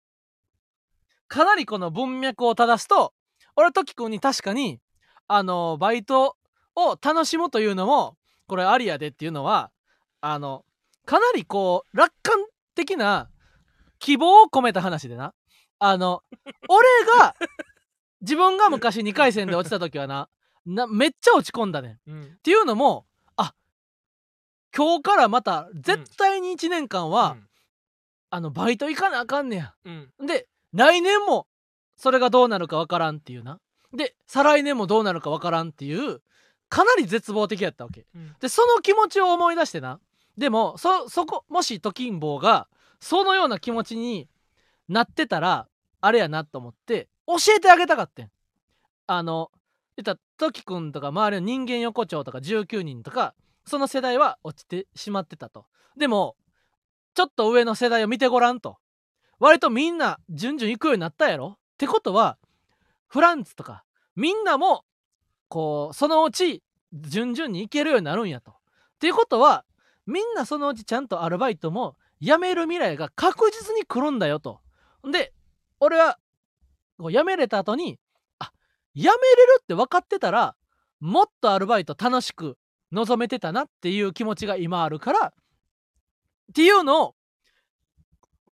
[1.28, 3.14] かなりこの文脈を正すと
[3.56, 4.80] 俺トキ君に確かに
[5.28, 6.36] あのバイト
[6.74, 9.70] を楽しむというのもこれありやでっていうのは
[10.20, 10.64] あの
[11.04, 12.36] かなりこう楽観
[12.74, 13.28] 的な
[13.98, 15.34] 希望を込めた話でな。
[15.78, 16.22] あの
[16.68, 16.86] 俺
[17.18, 17.34] が
[18.20, 20.28] 自分が昔2回戦で落ちた時はな
[20.64, 22.10] なめっちゃ落ち込んだねん。
[22.10, 23.04] うんっていうのも
[23.36, 23.54] あ
[24.76, 27.36] 今日からまた絶対に1年間は、
[28.30, 29.74] あのバイト行かなあかんねや。
[29.84, 30.26] うんうん。
[30.26, 31.46] で来年も
[32.02, 33.60] それがどうなるかわからんっていうな。
[33.94, 36.20] で再来年もどうなるかわからんっていう
[36.68, 38.06] かなり絶望的やったわけ。
[38.12, 38.34] うん。
[38.40, 40.00] でその気持ちを思い出してな。
[40.36, 42.66] でもそそこもし時ん坊が
[42.98, 44.28] そのような気持ちに
[44.88, 45.68] なってたら
[46.00, 48.32] あれやなと思って教えてあげたかってん。
[49.06, 49.52] あの
[49.96, 55.66] 言ったら時くんとか周りの人間横丁とか19人とかその世代は落ちてしまってたと。
[55.96, 56.34] でも
[57.14, 58.78] ちょっと上の世代を見てごらんと。
[59.38, 62.38] 割とみんな順々行くようになったやろってことは
[63.08, 63.82] フランツとか
[64.14, 64.84] みんなも
[65.48, 66.62] こうそのうち
[66.92, 68.52] 順々に行けるようになるんやと。
[68.52, 68.54] っ
[69.00, 69.64] ていうことは
[70.06, 74.60] みんなそのうちちゃんとアルバイトも辞める未来が確実に来るんだよと。
[75.10, 75.32] で
[75.80, 76.20] 俺は
[76.98, 77.98] こう辞めれた後に
[78.38, 78.52] あ
[78.94, 80.54] 辞めれるって分かってたら
[81.00, 82.56] もっとアルバイト楽しく
[82.92, 85.32] 望めてたなっていう気持ちが今あるからっ
[86.54, 87.14] ていうのを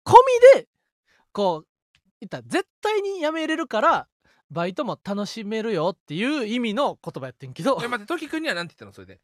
[0.04, 0.14] 込
[0.54, 0.66] みで
[1.30, 1.69] こう
[2.20, 4.08] 言ったら絶対に辞めれるから
[4.50, 7.78] バイトも楽しめるよっていう意味の言葉やってんけど。
[7.82, 9.20] え待ってトキ君には何て言ったのそれで？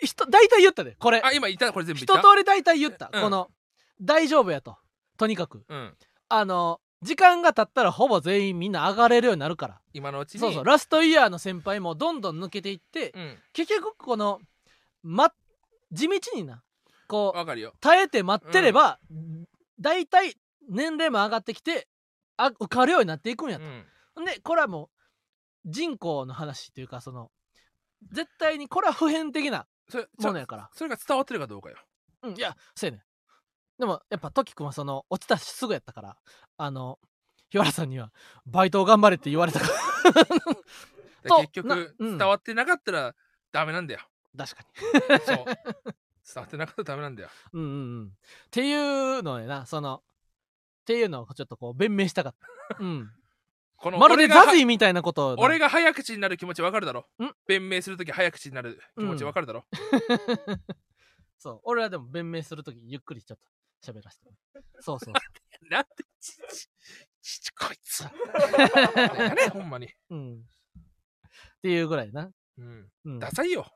[0.00, 1.20] 人大体言ったでこれ。
[1.24, 3.22] あ今言ったこれ全部一通り大体言った、うん。
[3.22, 3.48] この
[4.00, 4.76] 大丈夫やと。
[5.16, 5.64] とにかく。
[5.68, 5.94] うん。
[6.28, 9.80] あの時間が経ったらほぼ全員みんな上がれるようになるから。
[9.92, 10.40] 今のうちに？
[10.40, 10.64] そうそう。
[10.64, 13.36] ラストイヤーの先輩もどんどん抜けていって、うん。
[13.52, 14.40] 結局この、
[15.02, 15.32] ま、
[15.90, 16.62] 地道にな
[17.08, 19.00] こう耐えて待ってれば、
[19.80, 20.36] 大体
[20.68, 21.88] 年齢も上がってきて
[22.38, 23.64] あ受かるようになっていくんやと。
[23.64, 24.24] うん。
[24.24, 24.88] でこれはもう
[25.66, 27.30] 人口の話っていうかその
[28.12, 29.66] 絶対にこれは普遍的な
[30.18, 30.70] ものやから。
[30.72, 31.76] それが伝わってるかどうかよ。
[32.22, 33.02] うん、いやそうやねん。
[33.78, 36.16] でもやっぱトキ君はその落ちたしすぐやったから
[36.56, 36.98] あの
[37.50, 38.12] 日原さんには
[38.46, 39.74] バイトを頑張れって言われたから。
[41.22, 42.18] 結な局うん。
[42.18, 43.14] 伝わってなかったら
[43.52, 44.00] ダメなんだよ。
[44.36, 44.62] 確か
[45.26, 45.44] そう。
[45.44, 45.54] 伝
[46.36, 47.30] わってなかったらダメなんだよ。
[47.52, 48.06] にうんうんうん。
[48.06, 48.10] っ
[48.50, 50.02] ていうのやなその
[50.88, 52.34] っていうのをちょっとこう弁明したかっ
[52.70, 52.78] た。
[52.80, 53.10] うん。
[53.76, 57.06] このまるでザジーみたいなこと俺が早口になる気持ちわかるだろ？
[57.22, 57.30] ん。
[57.46, 59.66] 弁明するとき早口になる気持ちわかるだろ、
[61.36, 61.60] そう。
[61.64, 63.38] 俺はでも弁明するときゆっくりちょっ
[63.82, 64.30] と喋らせて
[64.80, 65.14] そうそう
[65.68, 66.68] なんてちち
[67.20, 68.00] ちちこいつ。
[68.96, 70.38] やねほんまに、うん。
[70.38, 72.32] っていうぐらいな。
[72.56, 73.18] うん、うん。
[73.18, 73.70] ダサいよ。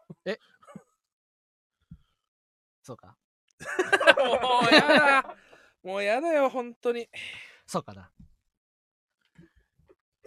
[2.82, 3.18] そうか。
[3.60, 5.36] もうやだ
[5.82, 7.08] もうやだよ本当に。
[7.66, 8.10] そうかな。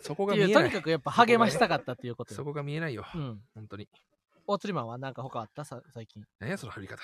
[0.02, 0.64] そこが見えない。
[0.66, 2.38] にかくやっぱ励ましたかったっていうことよ。
[2.38, 3.06] そこが見えないよ。
[3.14, 3.42] うん。
[3.56, 3.88] 本当に。
[4.48, 5.66] 大釣りマンはなんか他あった？
[5.66, 6.24] さ最近。
[6.40, 7.02] 何やその振り方。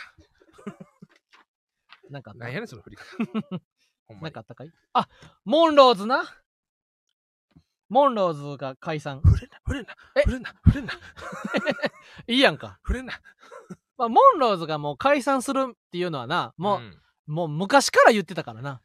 [2.10, 2.45] なんかあった？
[2.45, 3.06] 何やねんその振り方。
[4.08, 4.22] ほんまに。
[4.24, 4.72] なんかあったかい？
[4.93, 5.08] あ
[5.45, 6.24] モンローズな？
[7.89, 9.22] モンローズが解散。
[9.24, 9.95] 触れんな触れんな。
[10.16, 10.22] え？
[10.22, 10.93] 触れんな触れんな。
[12.28, 13.20] いいやんか、触れんな。
[13.97, 18.82] まあ、モンローズがもう解散するっていうのはなもう、んもう昔から言ってたからな。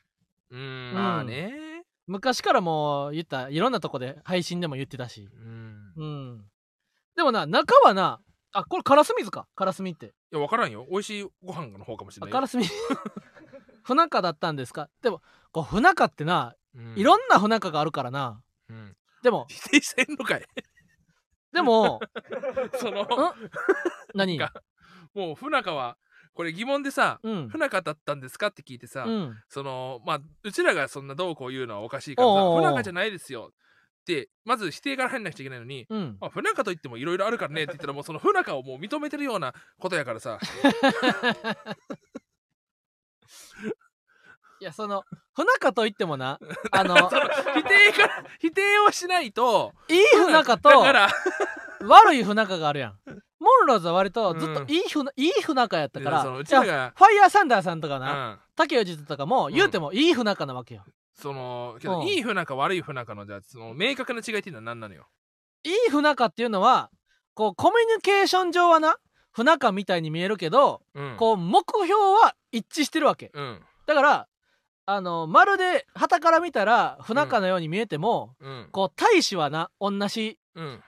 [0.51, 1.85] うんまあね。
[2.07, 5.29] 昔からもう言ったいろんなとこで配信でも言ってたし。
[5.33, 5.93] うん。
[5.97, 6.45] うん。
[7.17, 8.21] でもな中はな
[8.53, 9.49] あこれカラス水か？
[9.55, 10.07] カラスミって。
[10.07, 10.87] いや分からんよ。
[10.91, 12.65] 美味しいご飯の方かもしれないカラスミ
[13.83, 14.89] 不仲だったんですか？
[15.03, 15.21] でも
[15.53, 16.95] こう不仲ってな、うん。
[16.97, 18.41] いろんな不仲があるからな。
[18.69, 18.97] うん。
[19.23, 19.47] でも。
[19.49, 20.47] 否定してんのかい？
[21.53, 22.01] でも。
[22.79, 23.07] その
[24.15, 24.39] 何？
[24.39, 24.53] が
[25.15, 25.97] もう不仲は
[26.37, 27.49] これ疑問でさうん。
[27.49, 29.37] 不仲だったんですかって聞いてさ、うん。
[29.49, 33.55] そのまあうちらがそんなどうこう言うのはおかしいからさ不仲じゃないですよっ
[34.05, 36.17] てまず否定から入んなくちゃいけないのに、うん。
[36.21, 40.39] まあ、不仲といってもいろいろあるからねって言ったらもうその不仲をもう認めてるようなことやからさ。
[44.59, 46.39] いやその不仲といってもな
[46.71, 50.71] あ の否定から否定をしないといい不仲と
[51.81, 52.99] 悪い不仲があるやん
[53.47, 58.41] モンローズは割とずっとうんいい不,、いい不仲やったからファイヤーサンダーさんとかうな、ん。
[58.57, 60.85] 竹内とかも言うてもいい不仲なわけよ、
[61.15, 65.07] そのけどうんいい不仲悪い不仲のじゃあその明確な違いっていうのは何なのよ？
[65.65, 66.91] いい不仲っていうのは
[67.35, 68.97] こうコミュニケーション上はな
[69.33, 71.17] 不仲みたいに見えるけど、うん。
[71.17, 73.31] こう目標は一致してるわけ。
[73.35, 73.61] うん。
[73.87, 74.29] だから
[74.87, 78.69] あのまるで旗から見たら不仲のように見えても、うん。
[78.73, 80.37] こう大使はな同じうん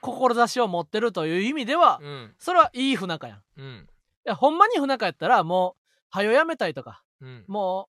[0.01, 2.35] 志を持ってるという意味では、うん。
[2.37, 3.37] それはいい不仲やん。
[3.37, 3.89] いうん。
[4.23, 7.03] やほんまに不仲やったらもうはよやめたいとか。
[7.21, 7.45] うん。
[7.47, 7.87] も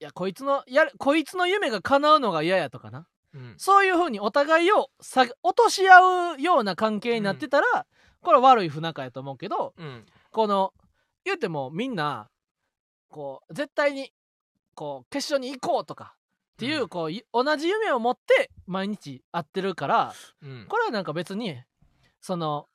[0.00, 3.06] ういやこいつのやるこいつの夢が叶うのが嫌やとかな。
[3.34, 3.54] うん。
[3.58, 7.86] そういうふうにお互いをさ落とし合うような関係になってたら、
[8.22, 10.06] これは悪い不仲やと思うけどうん。
[10.30, 10.72] この
[11.24, 12.28] 言うてもみんな
[13.08, 14.12] こう絶対に
[14.74, 16.14] こう決勝に行こうとか
[16.66, 16.88] っていう,、うん。
[16.88, 20.66] こうい同じ夢を持って毎日会ってるからうん。
[20.68, 21.56] これはなんか別に
[22.20, 22.66] その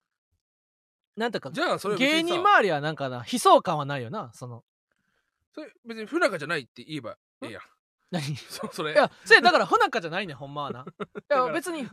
[1.16, 4.64] なんていうかじゃあそれ芸人周りはなんかな悲壮感はないよなその。
[5.54, 7.62] それ別に不仲じゃないって言えばええやん。
[8.12, 8.34] 何？
[8.34, 8.94] い そそれ。
[8.94, 10.86] やそれだから不仲じゃないねんほんまはな。
[10.86, 10.86] い
[11.30, 11.88] や別に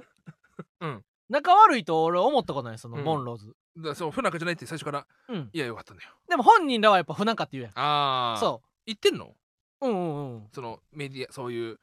[0.80, 1.05] うん。
[1.28, 3.05] 仲悪いと俺は思ったことないその、うん。
[3.05, 3.55] モンローズ。
[3.76, 5.51] だそう不仲じゃないって最初からうん。
[5.53, 6.11] いやよかったんだよ。
[6.28, 7.72] でも本人らはやっぱ不仲って言うやん。
[7.78, 9.36] ああそ言ってんの？
[9.83, 10.49] ううんうんうん。
[10.53, 11.78] そのメディアそういう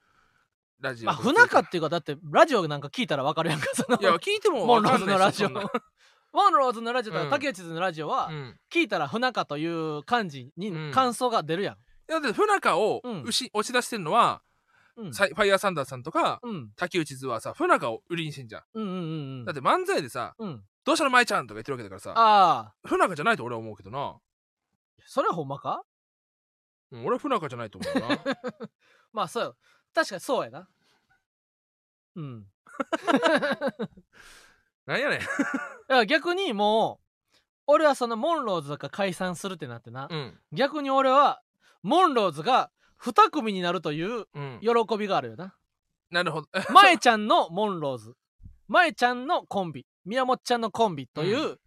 [0.79, 3.99] ラジオまあ不仲っていうかだってラジオなんか聞いたら分かるやんかその。
[3.99, 7.29] いや聞いてもモンローズのラジオモンローズのラジオとかうん。
[7.31, 8.59] 竹内のラジオはうん。
[8.71, 10.87] 聞いたら不仲という感じうん。
[10.87, 11.75] に感想が出るやん。
[11.75, 11.77] い
[12.07, 14.41] やだって不仲をうんうし押し出してるのは
[14.95, 15.11] うん。
[15.11, 16.69] ファイヤーサンダーさんとかうん。
[16.75, 18.61] 竹内図はさ不仲を売りにしてんじゃん。
[18.75, 19.01] うんうんうんう
[19.41, 19.45] ん。
[19.45, 22.73] だって漫才でさうん「どうしたの舞ちゃん」とか言ってるわけだからさああ。
[22.87, 24.15] 不仲じゃないと俺は思うけどな。
[25.05, 25.81] それはほんまか？
[26.91, 28.17] うん俺は不仲じゃないと思うな。
[29.13, 29.55] まあそうよ。
[29.93, 30.67] 確かにそうやな。
[32.15, 32.45] うん。
[34.85, 35.19] なんやねん。
[35.19, 35.23] い
[35.87, 37.37] や逆にもう
[37.67, 40.39] 俺はそのモンローズが解散するってなってな、うん。
[40.51, 41.41] 逆に俺は
[41.83, 44.59] モンローズが2組になるといううん。
[44.61, 45.55] 喜びがあるよな。
[46.09, 46.47] なるほど。
[46.73, 48.15] まえちゃんのモンローズ。
[48.67, 49.85] まえちゃんのコンビ。
[50.05, 51.61] 宮本ちゃんのコンビという、う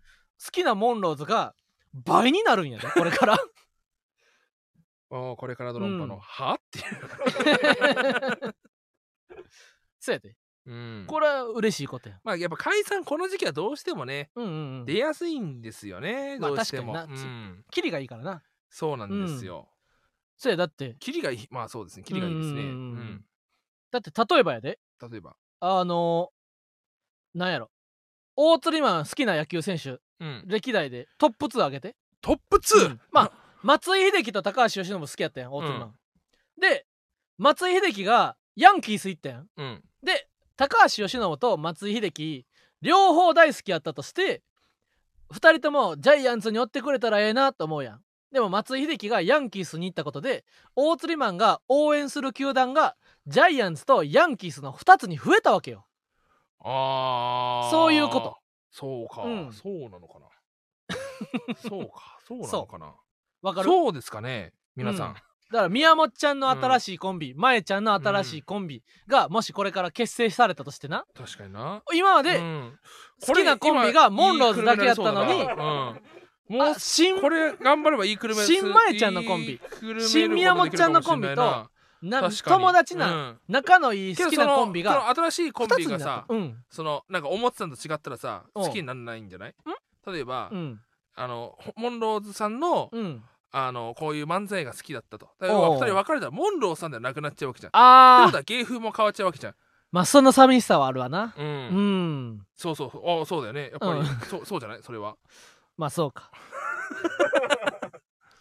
[0.45, 1.55] 好きなモンローズが
[1.93, 3.39] 倍になるんやでこれから
[5.15, 6.21] おーこれからドロンパのうん。
[6.21, 6.87] はっていう。
[10.01, 10.35] そうやで。
[10.65, 11.05] うん。
[11.07, 17.25] これは嬉しいことやまあやっぱ解散この時期はどうしてもねうんうんうん出やすいんですよねまあどうしても確かにな。
[17.25, 17.65] うん。
[17.71, 18.43] キリがいいからな。
[18.71, 19.69] そうなんですよ。
[20.39, 20.97] そうやだって。
[20.99, 22.05] キリがいいまあそうですね。
[22.05, 22.63] キリがいいですね。
[22.63, 23.25] ううんうんうんん。
[23.91, 24.81] だって例えばやで。
[25.11, 25.37] 例えば。
[25.61, 26.33] あの
[27.35, 27.71] なんやろ。
[28.35, 30.01] 大釣りマン好きな野球選手。
[30.21, 30.45] うん。
[30.47, 31.97] 歴代でトップ2上げて。
[32.23, 32.89] トップう 2!
[32.95, 33.01] ん。
[33.11, 33.33] まあ
[33.63, 35.95] 松井秀喜と高橋由伸好きやったやん大釣りマン、
[36.61, 36.87] で
[37.39, 39.47] 松井秀喜がヤンキース行ったやん。
[39.57, 39.83] うん。
[40.03, 42.47] で高橋由伸と松井秀喜
[42.81, 44.43] 両方大好きやったとして
[45.33, 48.01] 2人ともジャイアンツに寄ってくれたらええなと思うやん。
[48.33, 50.45] でも松井秀喜がヤンキースに行ったことで
[50.75, 52.97] 大釣りマンが応援する球団が
[53.27, 55.87] ジャイアンツとヤンキースの2つに増えたわけよ。
[56.61, 58.39] ああそういうこと。
[58.71, 59.53] そうか、うん。
[59.53, 60.27] そうなのかな。
[61.69, 62.19] そうか。
[62.27, 62.95] そうなのかな
[63.43, 63.68] わかる？
[63.68, 65.14] そうですかね皆さん、うん。
[65.14, 65.26] だか
[65.62, 71.05] ら宮本ちゃんの新しいコンビ、まえちゃんの新しいコンビがもしこれから結成されたとしてな？
[71.14, 71.82] 確かにな。
[71.93, 72.78] 今までうん。
[73.26, 75.45] 好きなコンビがモンローズだけやったのに
[76.49, 79.61] もうあ新これ頑張ればいい車新前ちゃんのコンビ。
[80.01, 81.68] 新宮本ちゃんのコンビと
[82.03, 83.38] な友達な、うん。
[83.49, 86.57] 仲のいい好きなコンビが新しいコン2つビがさうん。
[86.70, 88.61] そのなんか思ってたのと違ったらさう。
[88.61, 89.55] ん好きにならないんじゃない？
[90.07, 90.80] 例えば、うん。
[91.14, 93.22] あのほモンローズさんの,、うん
[93.55, 95.29] あのこういう漫才が好きだったと。
[95.39, 97.71] だからおう2人別れたらモンローさんではなくなっちゃうわけじゃん。
[97.71, 99.55] ってああことは芸風も変わっちゃうわけじゃん。
[99.93, 101.35] まあその寂しさはあるわな。
[101.37, 101.51] うん、う
[102.39, 102.47] ん。
[102.57, 102.91] そうそう。
[102.91, 103.69] そうあそうだよね。
[103.71, 104.07] やっぱり、うん。
[104.29, 104.83] そうそうじゃない？
[104.83, 105.17] それは。
[105.77, 106.31] まあそうか。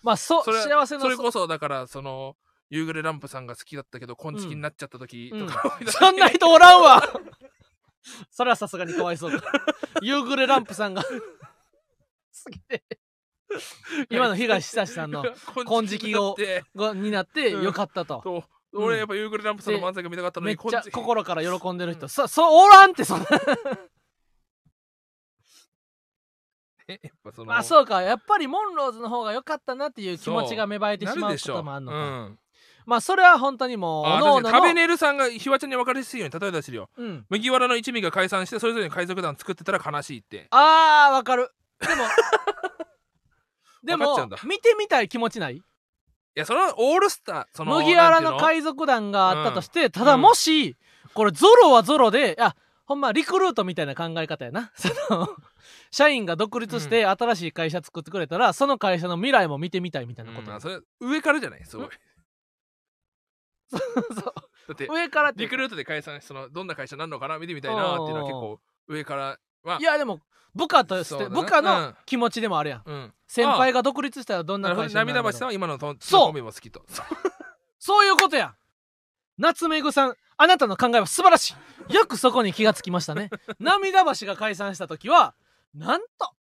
[0.04, 2.36] まあそそれ幸せのそれこそだからその
[2.70, 7.04] 夕暮れランプさんが好きだったけど昆虫になっちゃった時とか、そんな人おらんわ。
[8.32, 9.52] それはさすがにかわいそうか。
[10.02, 11.04] 夕暮れランプさんが。
[11.04, 11.10] 好
[12.50, 12.82] きで
[14.10, 15.24] 今の東久志さんの
[15.66, 16.36] 金色
[16.76, 18.44] をになってよかったと、と
[18.74, 18.82] う。
[18.82, 23.26] ん俺やっぱ夕暮れランプさんの漫才が見たかったのめっちゃ心から喜んでる人、そそうおらんってそんな。
[26.88, 27.48] えやっぱその。
[27.48, 28.02] まあそうか。
[28.02, 32.02] やっぱりモンローズの方が良かったなっていう気持ちが芽生えてしまうこともあるのか、う。
[32.02, 32.40] ん。
[32.86, 34.50] まあそれは本当にもうあおのおの
[34.98, 36.90] さんがひわちゃんに分かりやすいように例え出してるよ。
[36.98, 40.48] うん、麦わらの一味が解散してそれぞれに海賊団作ってたら悲しいって。
[40.52, 41.52] あーわかる。
[41.80, 42.04] でも
[43.84, 45.62] でも見てみたい気持ちない？
[46.36, 50.78] やそのオールスターその麦わらの海賊団があったとして、ただうんもし
[51.14, 52.56] これゾロはゾロであ
[52.86, 54.72] ほんまリクルートみたいな考え方やな。
[54.76, 55.28] その
[55.92, 61.66] 社員が独立して新しい会社作ってくれたら、その会社の未来も見てみたいみたいなこと、うんそれ上からじゃない？
[61.66, 61.90] すごい。
[63.72, 63.82] そう
[64.70, 67.40] だって上からってリクルートで解散そのどんな会社になるのかな？
[67.40, 69.80] 見てみたいなっていうのは結構上からは。
[69.80, 70.20] いやでも
[70.54, 71.96] 部下として、そうだな部下のうん。
[72.06, 72.82] 気持ちでもあるやん。
[72.86, 73.14] うん。
[73.28, 76.26] 先輩が独立したらどんななるほど会社になる涙橋さんは今のとそう。
[76.28, 76.84] コンビも好きと。
[76.90, 77.06] そう
[77.80, 78.54] そういうことや。
[79.38, 81.56] 夏目ぐさんあなたの考えは素晴らし
[81.90, 81.94] い。
[81.94, 83.30] よくそこに気がつきましたね。
[83.60, 85.34] 涙橋が解散した時は
[85.74, 86.34] なんと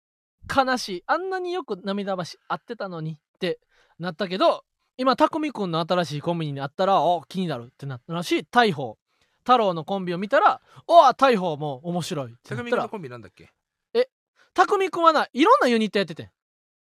[0.54, 1.04] 悲しい。
[1.06, 3.60] あんなによく涙橋会ってたのにって
[3.98, 4.64] なったけど
[4.96, 8.98] 今匠くんの新しいコンビニに会ったらお気になるってなったし大鵬
[9.40, 13.52] 太郎のコンビを見たらお大鵬も面白いってなった君のコンビなんだっけ？
[14.54, 16.30] 匠くんはないろんなユニットやってて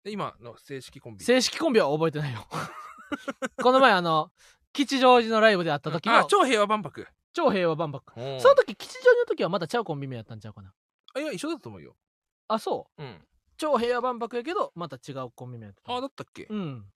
[0.05, 1.25] で今の正式コンビ。
[1.25, 2.47] 正式コンビは覚えてないよ。
[3.63, 4.31] この前あの
[4.73, 7.07] 吉祥寺のライブで会った時のあ超平和万博。
[7.33, 8.13] 超平和万博。
[8.17, 10.73] うんその時吉祥寺の時はまだちゃうコンビ名やったんちゃうかな。
[11.15, 11.97] あいや一緒だと思うよ。
[12.49, 13.03] あそう。
[13.03, 13.27] うん。
[13.57, 16.47] 超平和万博やけどまた違うコンビ名やったあだったっけ？
[16.49, 16.87] うん。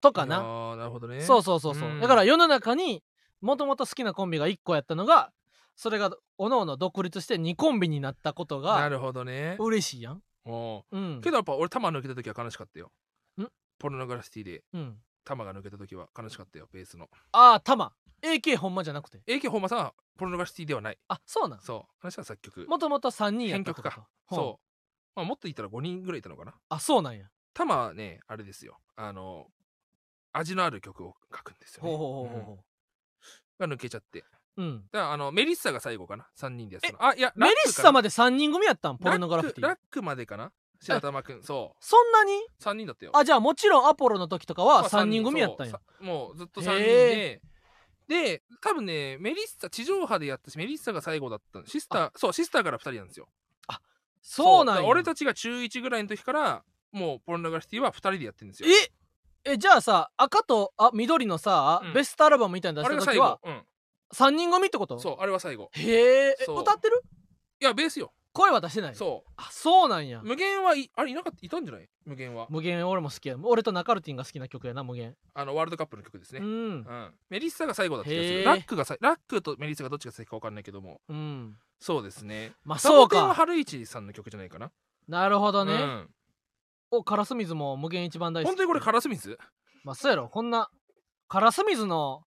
[0.00, 0.36] とかあな
[0.72, 1.22] あなるほどね。
[1.22, 2.00] そうそうそうそう、ん。
[2.00, 3.02] だから世の中に
[3.40, 5.32] もともと好きなコンビが1個やったのが
[5.76, 9.56] それがおのおの独立して2コンビになったことながるほどね。
[9.60, 10.22] 嬉しいやん。
[10.44, 11.20] おううん。
[11.20, 12.90] けどやっぱ俺玉抜けた時は悲しかったよ。
[13.38, 13.46] ん？
[13.78, 14.64] ポルノグラフィティで。
[14.72, 14.96] うん。
[15.24, 17.08] 玉が抜けた時は悲しかったよベースの。
[17.32, 19.22] ああタマ AK ほんまじゃなくて。
[19.26, 20.98] AK 本間さんはポルノグラフィティではない。
[21.08, 21.60] あそうなん？
[21.60, 21.92] そう。
[21.98, 22.66] 話は作曲。
[22.68, 24.66] もともと3人やった曲かそう。
[25.14, 26.54] まあもっと言ったら5人ぐらいいたのかな。
[26.70, 27.26] あそうなんや。
[27.52, 28.78] 玉はねあれですよ。
[28.96, 29.48] あの
[30.32, 31.90] 味のある曲を書くんですよね。
[31.90, 32.42] ほうほうほうほうう。
[32.42, 32.44] ん。
[32.46, 32.58] ほ
[33.58, 34.24] が抜けちゃって
[34.56, 34.84] ううん。
[34.92, 36.26] だからあのメリッサが最後かな。
[36.38, 37.04] 3人でやってたの。
[37.06, 38.98] あいやメリッサまで3人組やったん？
[38.98, 39.66] ポラルノグラフィティ。
[39.66, 40.52] ラックまでかな？
[40.80, 41.42] 白玉くん。
[41.42, 41.76] そう。
[41.80, 43.12] そんなに？3人だったよ。
[43.14, 45.24] あじゃあもちろんアポロの時とかはまあ3人。
[45.24, 45.80] 組やったんや。
[46.00, 47.40] もうずっと3人へ
[48.08, 51.66] でで多分ねメリッサ地上波でやったしメリッサが最後だったの。
[51.66, 53.28] シスターそうシスターから2人なんですよ。
[53.68, 53.82] だか
[54.22, 54.82] そうなんや。
[54.82, 58.68] ら俺たちが中1ぐらいの時からもうポルノグラフィティは2人でやってるんですよ。
[58.68, 61.92] ええじゃあさ赤とあ緑のさ、うん。
[61.92, 63.62] ベストアルバムみたいなの出した時はうん
[64.14, 64.98] 3人組ってこと？
[64.98, 65.70] そうあれは最後。
[65.72, 66.60] へええそう。
[66.60, 67.02] 歌ってる？
[67.60, 68.12] いやベースよ。
[68.32, 70.20] 声は出してないそあそうなんや。
[70.20, 71.38] う無限はいあれいなかった？
[71.40, 71.88] いたんじゃない？
[72.04, 72.46] 無限は。
[72.50, 73.36] 無限俺も好きや。
[73.42, 75.16] 俺とナカルティンが好きな曲やな無限。
[75.32, 76.40] あのワールドカップの曲ですね。
[76.40, 76.70] ううん。
[76.80, 78.44] んメリッサが最後だった気がする。
[78.44, 81.00] ラックがさラックとメリッサがどっちが先か分かんないけども。
[81.08, 81.56] うん。
[81.80, 82.52] そうですね。
[82.62, 84.70] まあそうかサボテンは春市さんの曲じゃないかな。
[85.08, 86.08] なるほどね、うん。
[86.90, 88.50] おカラス水も無限一番大好き。
[88.50, 89.38] 本当にこれカラスミス
[89.82, 90.28] まあそうやろ。
[90.28, 90.68] こんな
[91.28, 92.22] カラス水の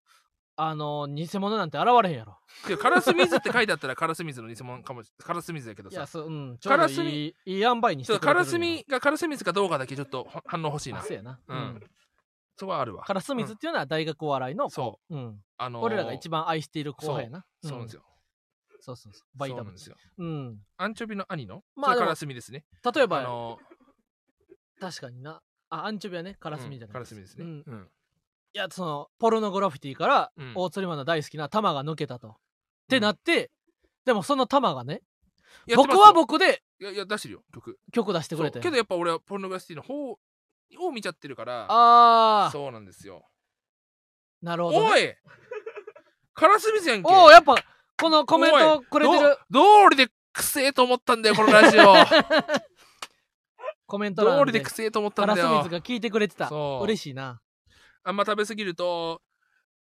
[0.62, 2.38] あの偽物なんて現れへんやろ。
[2.68, 5.96] いやカラスミズって書いてあったらカラスミズの偽物かもしカラスミズだけどさ。
[5.96, 6.58] いやそううん。
[6.58, 7.12] ちょうどカラスミい
[7.46, 11.00] いいい塩梅にしちょっとカラスれてるんやミがカラスミズかどうかだけちょっとほ反応欲しいな。
[11.00, 11.80] あそうやな、うん。
[12.56, 13.04] そこはあるわ。
[13.04, 15.14] カラス水っていうのは大学お笑いの、そう。
[15.16, 17.46] うん、あのー俺らが一番愛している後輩やな。
[17.62, 17.72] そう。
[17.78, 18.02] なんですよ。
[18.80, 19.38] そうそうそう。
[19.38, 19.96] バイタなんですよ。
[20.18, 20.58] うん。
[20.76, 21.62] アンチョビの兄の？
[21.74, 22.64] まあカラスミですね。
[22.94, 23.58] 例えば、あの
[24.78, 25.40] 確かにな。
[25.70, 27.44] あアンチョビはねカーラスミじゃない、うんカラスミですね。
[27.44, 27.64] うん。
[27.66, 27.88] うん
[28.52, 30.52] いやそのポルノグラフィティからうん。
[30.54, 32.32] 大釣りマンの大好きな玉が抜けたと、っ
[32.88, 33.50] てなって
[34.04, 35.02] でもその玉がね
[35.68, 36.02] 僕やってますよ。
[36.02, 37.78] は僕でいやいや出してるよ曲。
[37.92, 40.18] 曲出してくそうれてけどやっぱ俺はポルノグラフィティの方を
[40.92, 43.24] 見ちゃってるからああそうなんですよ。
[44.42, 45.14] なるほど、ね、おい。
[46.34, 47.12] カラスミズやんけ。
[47.12, 47.54] おおやっぱ
[48.00, 49.38] このコメントくれてる。
[49.50, 51.94] どうりでくせえと思ったんだよこのラジオ。
[53.86, 54.36] コメント欄で。
[54.38, 55.58] どうりでくせえと思ったカラスんだよ。
[55.58, 56.48] 水が聞いてくれてた。
[56.48, 56.84] そう。
[56.84, 57.40] 嬉しいな
[58.04, 59.20] あんま食べ過ぎると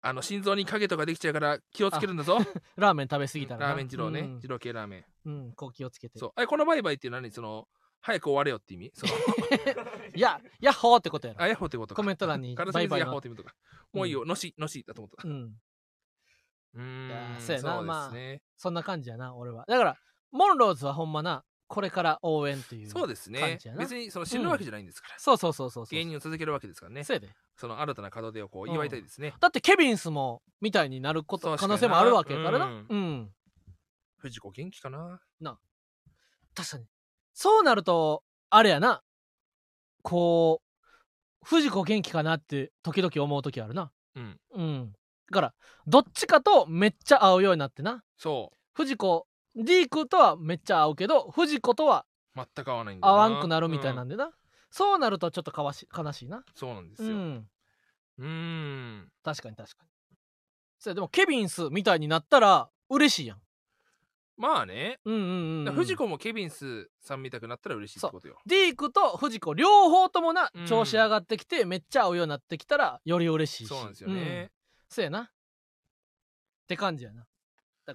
[0.01, 2.37] あの心臓に影とかできちゃうから気をつけるんだぞ。
[2.77, 3.65] ラーメン食べ過ぎたらな。
[3.67, 4.39] ラーメン二郎ね、うん。
[4.39, 5.05] 二郎系ラーメン。
[5.25, 6.19] うん、こう気をつけて。
[6.19, 6.31] そう。
[6.35, 7.31] あれこのバイバイっていうのは何？
[7.31, 7.67] その
[8.01, 8.91] 早く終われよって意味？
[8.93, 9.13] その
[10.13, 11.41] い やヤッホーってことやろ。
[11.41, 12.01] あヤッホーってことか。
[12.01, 13.53] コメント欄にバイバイヤッホーって意味とか。
[13.91, 15.27] もういいよ、のしのしだと思った。
[15.27, 15.55] うん。
[16.75, 17.73] うーいやんそうやな。
[17.73, 19.65] そうまあですね、そんな感じやな俺は。
[19.67, 19.97] だから
[20.31, 23.59] モンローズはほんまなこれから応援っていうそうですね。
[23.77, 25.95] 別にその死ぬわけじゃないんですから、そうそうそうそうそう。
[25.95, 27.03] 芸人を続けるわけですからね。
[27.03, 32.65] そうやでその新たな門出をこう祝いたいですね、だってケビンスもみたいになること可能性もあるわけやからな。
[32.67, 33.13] ううん。
[33.21, 33.29] ん、
[34.17, 35.19] 藤子元気かな？
[36.55, 36.85] 確かに。
[37.33, 39.01] そうなるとあれやな。
[40.01, 43.91] こう藤子元気かなって時々思う時あるな。
[44.15, 44.39] うん。
[44.53, 44.93] うん。
[45.29, 45.53] だから
[45.85, 48.03] どっちかとめっちゃ合うようになってな。
[48.17, 52.05] そ藤子 D 君とはめっちゃ合うけど藤子とは
[52.35, 54.31] う全く合わないんだよ合わんくなるみたいなうんでな、
[54.69, 56.43] そうなるとちょっとかわし悲しいな。
[56.55, 57.09] そうなんですよ。
[57.09, 57.47] うん。
[58.19, 59.11] うーん。
[59.23, 59.89] 確かに確かに。
[60.79, 63.41] それでもケビンスみたいになったら嬉しいやん。
[64.37, 68.37] まあね、うんうんうん、うん、藤子もケビンスさん見たくなったら嬉しいってことよ。
[68.45, 70.65] ディークと藤子両方ともなうん。
[70.67, 73.67] 調子上がってきて、めっちゃ合うようになってきたらより嬉しいし。
[73.67, 74.15] そうなんですようん。
[74.15, 74.51] ね、
[74.89, 75.21] そうやな。
[75.21, 75.29] っ
[76.67, 77.25] て感じやな。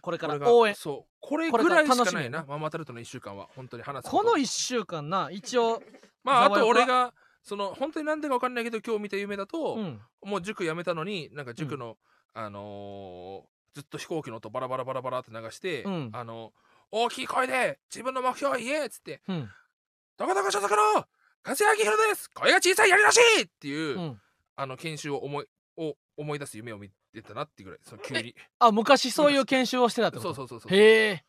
[0.01, 0.75] これから応援。
[0.75, 1.13] そう。
[1.21, 2.45] これこれぐらいしかないな。
[2.49, 3.49] ママタルトの1週間は。
[3.55, 5.29] 本当に話すこのと1週間な。
[5.31, 5.83] 一応
[6.25, 10.01] まああと俺がその本当になんでか分かんないけど今日見た夢だと、うん。
[10.23, 11.97] もう塾辞めたのになんか塾の、
[12.35, 16.11] あのーずっと飛行機の音バラバラバラバラって流して、うん。
[16.13, 16.53] あの
[16.91, 19.51] 大きい声で自分の目標を言えっつってうん
[20.19, 21.07] 「どこどこ所属の
[21.43, 23.19] 柏木宏です声が小さいやりらし！
[23.39, 24.21] い!」っていう、うん。
[24.57, 25.47] あの研修を思い
[25.79, 28.37] を思い出す夢を見てたなっていうぐらいその急に。
[28.59, 30.35] あ昔そういう研修をしてたってこと？
[30.35, 31.25] そうそうそうそうへえ。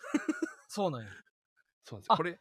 [0.68, 1.08] そうなんや。
[1.08, 1.12] あ
[1.84, 2.16] そうなんですよ。
[2.16, 2.38] これ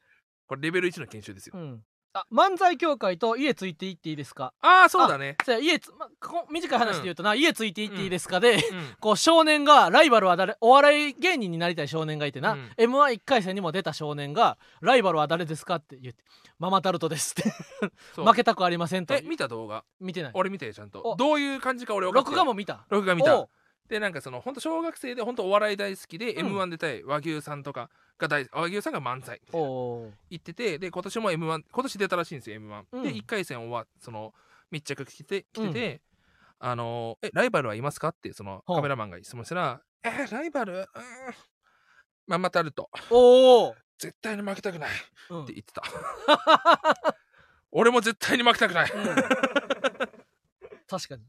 [0.50, 1.84] これレベル1の研修ですよ、うん。
[2.12, 4.52] あ漫才協会と家ついていっていいですか？
[4.62, 5.38] ああそうだね。
[5.46, 8.40] そうや家つ、ま、こ短い話で言うとな、家ついていっていいですか？
[8.40, 8.62] で、うん。
[9.00, 12.70] こう少年がライバルは誰お笑い芸人になりたい少年がいてな、うん。
[12.78, 16.24] m 1 1回戦にも出た少年が「ライバルは誰ですか?」って言って
[16.58, 17.54] 「ママタルトです」って。
[18.20, 19.14] 負けたくありませんと。
[19.14, 19.86] え見た動画？
[20.00, 20.32] 見てない。
[20.34, 21.04] 俺見てちゃんと。
[21.04, 21.16] お。
[21.16, 22.88] どういう感じか俺録画も見た？
[22.90, 23.48] 録画見た。
[23.88, 26.48] でなんかその本当小学生で本当お笑い大好きでうん。
[26.48, 27.90] m 1出たい和牛さんとか
[28.20, 33.04] が大和牛さんが漫才行っててで今年も m 1今年出たらしいんですよ m 1、うん。
[33.04, 34.34] で1回戦終わその
[34.70, 36.02] 密着来て来てて、
[36.60, 40.74] あのえライバルはいますかってそのカメラマンが質問したら「えライバル？
[40.78, 40.86] うん。
[42.28, 44.90] ママタルトおう、絶対に負けたくない」
[45.32, 45.44] うん。
[45.46, 45.82] って言ってた。
[47.72, 48.92] 俺も絶対に負けたくない。
[48.92, 49.06] うん。
[50.88, 51.24] 確かに。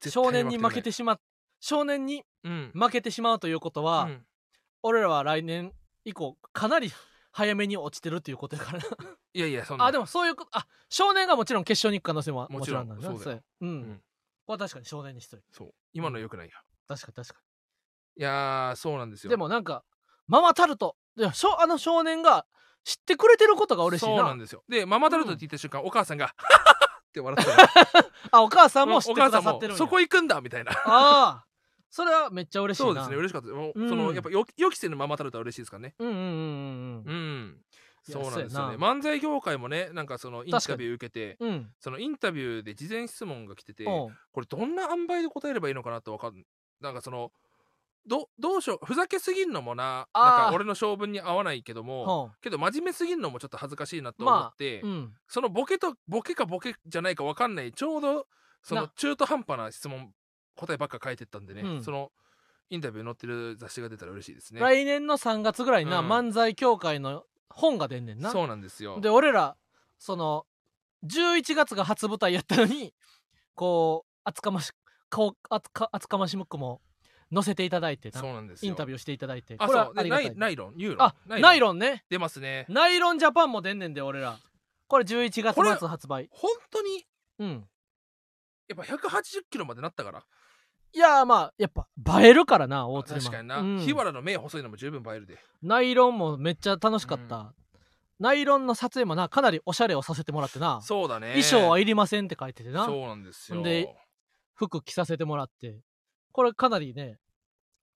[0.00, 1.18] 絶少年に負けてしま
[1.60, 2.72] 少年にうん。
[2.74, 4.26] 負けてしまうということは、うん
[4.82, 5.72] 俺らは来年
[6.04, 6.92] 以降かなり
[7.30, 8.78] 早めに落ちてるっていうことやから。
[8.78, 8.86] な
[9.34, 9.86] いやいやそんな。
[9.86, 13.16] あでもそういうことあ少年がもちろん決勝に行く可能性ももちろんなんだな。
[13.16, 13.36] そうだよ。
[13.36, 13.42] や。
[13.62, 14.00] うん、うん。
[14.46, 15.42] これは確かに少年に失礼。
[15.50, 15.74] そう。
[15.92, 16.52] 今のよくないよ
[16.88, 17.40] 確かに確か
[18.16, 19.28] いやーそうなんですよ。
[19.28, 19.84] にでもなんか
[20.26, 20.96] ママタルト。
[21.16, 22.46] いやしょあの少年が
[22.84, 24.16] 知ってくれてることが嬉しいな。
[24.16, 24.64] そうなんですよ。
[24.68, 27.56] でママタルトって言った瞬間、お母さんが「ハハハって笑って
[27.90, 30.72] た あお母さんも知ってくお母さんもださってるそこ行くんだみたいな。
[30.72, 31.46] ああ
[31.92, 32.86] それはめっちゃ嬉しいな。
[32.86, 33.48] そうですね嬉しかった。
[33.48, 33.88] ですもううん。
[33.90, 35.94] そのやっぱよ予期せぬママタルトは嬉しいですからね。
[35.98, 37.56] うんうんうんうんうん。
[38.02, 38.76] そうなんですよね。
[38.76, 41.48] 漫才業界もねなんかそのインタビュー受けてうん。
[41.50, 46.42] うんそのインタビューで事前質問が来ててこれどんな塩梅で答えればいいのかなってわかん
[46.80, 47.30] なんかその
[48.06, 55.12] どどうしようふざけすぎんのもななんか俺の性分に合わないけどもほけど真面目すぎんのもちょっと恥ずかしいなと思って、ううん。
[55.28, 58.26] そのボケとボケかボケじゃないか分かんないちょうど
[58.62, 58.92] そのな。
[58.96, 60.12] 中途半端な質問
[60.56, 61.82] 答えばっか書いてったんでね、うん。
[61.82, 62.10] その
[62.70, 64.60] インタビュー載ってる雑誌が出たら嬉しいですね。
[64.60, 66.10] 来年の3月ぐらいにな、うん。
[66.10, 68.30] 漫才協会の本が出んねんな。
[68.30, 69.00] そうなんですよ。
[69.00, 69.56] で俺ら
[69.98, 70.46] その
[71.04, 72.94] 11月が初舞台やったのに
[73.54, 74.72] こう厚かまし
[75.10, 76.80] こう厚か厚かましむくも
[77.34, 78.70] 載せていただいてなそうなんですよ。
[78.70, 79.56] インタビューしていただいて。
[79.58, 79.94] あこれはそう。
[79.94, 80.32] でありがたい。
[80.36, 80.74] ナイロン？
[80.76, 81.06] ユーロン？
[81.06, 81.60] あナイン？
[81.60, 82.04] ロンね。
[82.08, 82.66] 出ますね。
[82.68, 84.38] ナイロンジャパンも出んねんで俺ら。
[84.86, 86.28] これ11月末発売。
[86.30, 87.04] 本当に？
[87.38, 87.68] うん。
[88.68, 90.24] やっぱ180キロまでなったから
[90.94, 95.38] いやーまあやっぱ映えるからな大鶴マン確かにな、うん日原の目細いのも十分映えるで。
[95.62, 97.50] ナイロンもめっちゃ楽しかった、うん
[98.20, 101.30] ナイロンの撮影もなかなりおしゃれをさせてもらってなそうだね。
[101.30, 103.60] 衣装はいりませんって書いててなそうなんですよ。
[103.64, 103.92] で
[104.54, 105.80] 服着させてもらって
[106.30, 107.18] これかなりね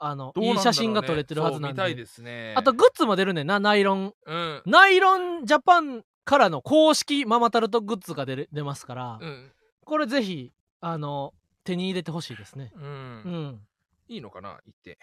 [0.01, 2.55] あのねいい写真が撮れてるはずなんで見ですね。
[2.57, 4.63] あとグッズも出るねんなナイロンうん。
[4.67, 9.53] ナイロンジャパンからの公式ママタルトグッズが出る出ますから、うん。
[9.85, 11.35] これぜひあの
[11.67, 12.73] 手に入れてほしいですね。
[12.75, 12.83] うん。
[12.83, 13.61] うん。
[14.09, 14.99] いいのかな言って。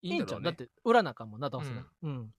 [0.00, 0.44] いいいんちゃんだろうね。
[0.44, 2.30] だって裏中もなどうせなうん、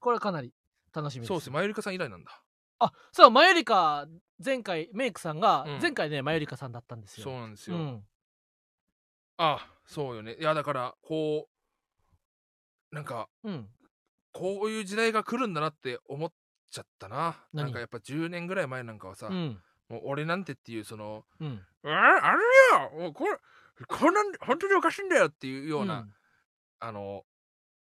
[0.00, 0.52] これかなり
[0.94, 1.28] 楽しみです。
[1.28, 1.50] そうです。
[1.50, 2.42] マユリカさん以来なんだ。
[2.78, 4.06] あそうマユリカ
[4.44, 5.80] 前回メイクさんが、うん。
[5.80, 7.24] 前回ねマユリカさんだったんですよ。
[7.24, 7.76] そうなんですよ。
[7.76, 8.04] うん。
[9.38, 10.36] あそうよね。
[10.38, 11.48] いやだからこ
[12.92, 13.68] うなんかうん。
[14.32, 16.32] こういう時代が来るんだなって思っ
[16.70, 17.36] ちゃったな。
[17.52, 17.64] 何？
[17.64, 19.60] なんかやっぱ10年ぐらい前なんかはさ、うん
[19.90, 22.40] もう俺なんてっていうそのうん「ああれ
[22.96, 23.02] よ！
[23.02, 23.36] もうこれ
[23.86, 26.14] こんなん本当におかしいんだよ」っていうような、うん。
[26.78, 27.24] あの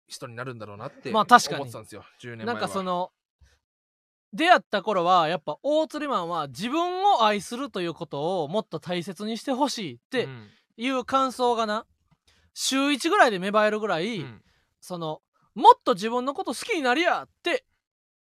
[0.09, 1.57] 人になるんだろうなってまあ確かに。
[1.57, 2.55] 思ってたんですよ10年前は。
[2.55, 3.13] なんかその
[4.33, 10.49] 出会った頃はやっぱ大釣りマンは自分を愛するということをもっと大切にしてほしいってうん。
[10.77, 11.87] いう感想がな
[12.55, 14.43] 週1ぐらいで芽生えるぐらい、うん。
[14.81, 15.23] その
[15.55, 17.65] もっと自分のこと好きになりやって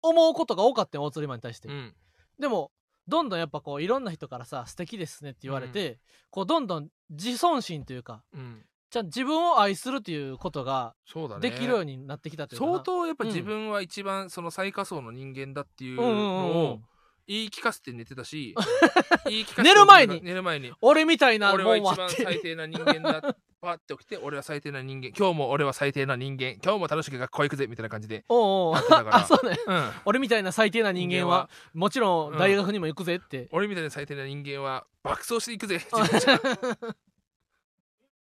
[0.01, 1.95] 思うことが多かったよ大釣りマンに対して、うん。
[2.39, 2.71] でも
[3.07, 5.99] どんどんやっぱこういろんな人からさ素敵ですねって言われて、
[6.29, 8.65] こうどんどん自尊心というかうん。
[8.89, 10.95] ちゃん自分を愛するっていうことが
[11.41, 12.71] できるようになってきたというかな。
[12.73, 13.29] 相当やっぱうん。
[13.29, 16.83] 自分は一番その最下層の人間だっていううんうんうんのをうん。
[17.27, 18.55] 言い聞かせて寝てたし
[19.61, 20.21] 寝る前に。
[20.23, 20.71] 寝る前に。
[20.79, 25.11] 俺みたいな俺もんはは一番最低な人間だパッて起きて俺は最低な人間。
[25.17, 26.57] 今日も俺は最低な人間。
[26.63, 28.75] 今日も楽しく学校行くぜみたいな感じでおうおう。
[29.11, 29.57] あそうね。
[29.65, 29.89] うん。
[30.05, 35.79] 俺みたいな最低な人間はもちろん大学にも行くぜって、俺みたいな最低な人間は爆走していくぜ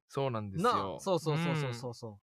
[0.10, 2.16] そうなんですなよあそうそうそうそうそうそう、っ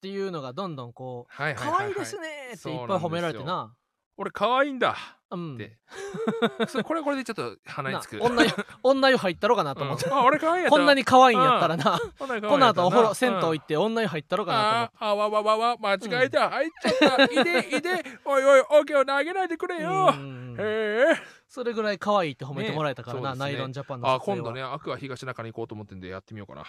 [0.00, 3.72] ていうのがどんどんこう可はいはい愛いですねっていっぱい褒められてな。
[4.16, 4.96] 俺可愛いんだ
[5.34, 5.58] うん。
[6.84, 8.18] これはこれでちょっと鼻になつく。
[8.20, 8.50] 女湯
[8.82, 10.12] 女湯入ったろかなと思って、うん。
[10.14, 12.26] あ俺可愛いやこんなに可愛いんやったらな、こ
[12.58, 14.96] の後お風呂銭湯行うんって女湯入ったろかなと思って。
[15.00, 17.24] ああわわわわ間違えた、入っちゃった。
[17.24, 18.04] いでいで。
[18.24, 20.56] おいおいオーケーを投げないでくれよ、うん。
[20.58, 23.38] へえそれぐらい可愛いって褒めてもらえたからな、ねね。
[23.38, 26.64] ナイロンジャパンのあ今度ねアクア東中に行こうと思ってんでやってみようかな。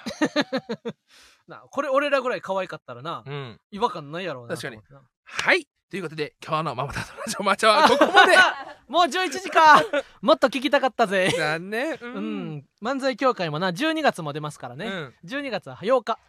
[1.47, 3.59] なこれ俺らぐらい可愛かったらな、うん。
[3.71, 4.55] 違和感ないやろうな。
[4.55, 4.81] 確かに。
[5.23, 8.35] はいということで今日のママタルトラジオマチャはここまで。
[8.35, 9.81] な もう11時か。
[10.21, 11.33] もっと聞きたかったぜ。
[11.37, 11.93] 残念。
[11.93, 15.13] ううん、漫才協会もな12月も出ますからね、うん。
[15.23, 16.19] 12月は8日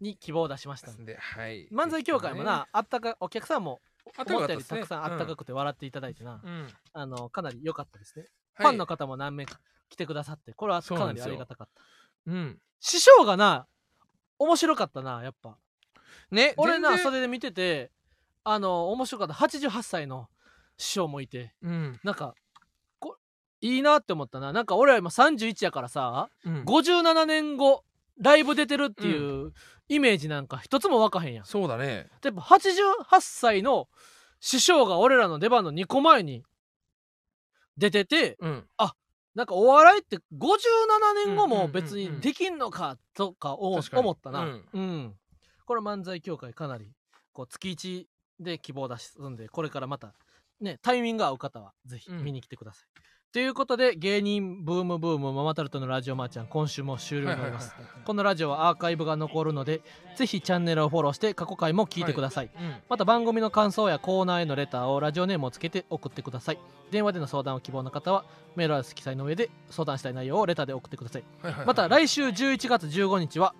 [0.00, 1.14] に希望を出しましたんで。
[1.14, 1.66] ではい。
[1.70, 6.48] 漫才協会もな、あったかお客さんも思ったよりたくさんあったかくて笑っていただいてな、うん。
[6.48, 8.66] うんあのかなり良かったですね、はい。
[8.66, 9.58] ファンの方も何名か
[9.88, 11.82] 来てくださってこれはかなりありがたかった。
[12.28, 12.60] うん。
[12.78, 13.66] 師匠がな
[14.38, 15.58] 面白かったなやっぱ。
[16.30, 17.90] ね俺なそれで見てて
[18.48, 19.34] あの面白かった。
[19.34, 20.28] 88歳の
[20.78, 21.52] 師匠もいて。
[21.62, 21.98] うん。
[22.04, 22.36] なんか
[23.00, 23.16] こ
[23.60, 24.52] いいなって思ったな。
[24.52, 26.62] なんか俺は今31やからさうん。
[26.62, 27.82] 57年後
[28.20, 29.52] ライブ出てるっていう
[29.88, 31.44] イメージなんか一つも分かへんやん。
[31.44, 32.06] そうだね。
[32.22, 33.88] でも88歳の
[34.38, 36.44] 師匠が俺らの出番の2個前に
[37.76, 38.64] 出ててうん。
[39.34, 40.20] なんかお笑いって57
[41.26, 43.80] 年後も別にできんのかとか思
[44.12, 44.42] ったな。
[44.42, 44.64] うん。
[44.72, 45.14] うん。
[45.66, 46.92] これ漫才協会かなり
[47.32, 48.06] こう月1
[48.40, 50.12] で希望出すんでこれからまた
[50.60, 52.24] ねタイミングが合う方はぜひうん。
[52.24, 52.86] 見に来てください。
[53.32, 57.74] ということで芸人ブームブームママタルトのラジオマーちゃん今週も終了になります。
[58.06, 59.82] このラジオはアーカイブが残るので
[60.16, 62.76] ぜひチャンネルをフォローして過去回も聞いてください、うん。
[62.88, 66.58] また番組の感想やコーナーへのレターをラジオネームをつけて送ってください。
[66.90, 68.24] 電話での相談を希望の方は
[68.54, 71.24] メールアドレス記載の上で相談したい内容をレターで送ってください。
[71.42, 71.66] はいはいはい。
[71.66, 73.54] また来週11月15日は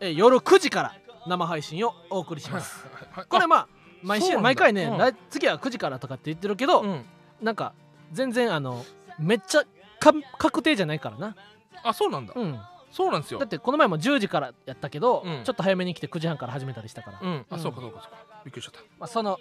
[0.00, 0.96] えー夜9時から
[1.28, 2.84] 生配信をお送りします。
[2.86, 3.26] はいはいはい。
[3.26, 3.68] これまあ
[4.02, 4.98] 毎週毎回ね、うん。
[4.98, 7.04] 来次は9時からとかって言ってるけど、うん。
[7.40, 7.72] なんか
[8.12, 8.84] 全然あの
[9.18, 9.64] めっちゃ
[10.00, 11.36] か確定じゃないからな。
[11.82, 12.32] あそうなんだ。
[12.36, 12.58] うん。
[12.90, 13.40] そうなんですよ。
[13.40, 15.44] だってこの前も10時からやったけど、うん。
[15.44, 17.46] ちょっと早めに来て9時半から始めたりしたから、うん。
[17.50, 17.60] あうん。
[17.60, 18.40] そうかそうかそうか。
[18.44, 18.80] びっくりしちゃった。
[18.98, 19.38] まあ、その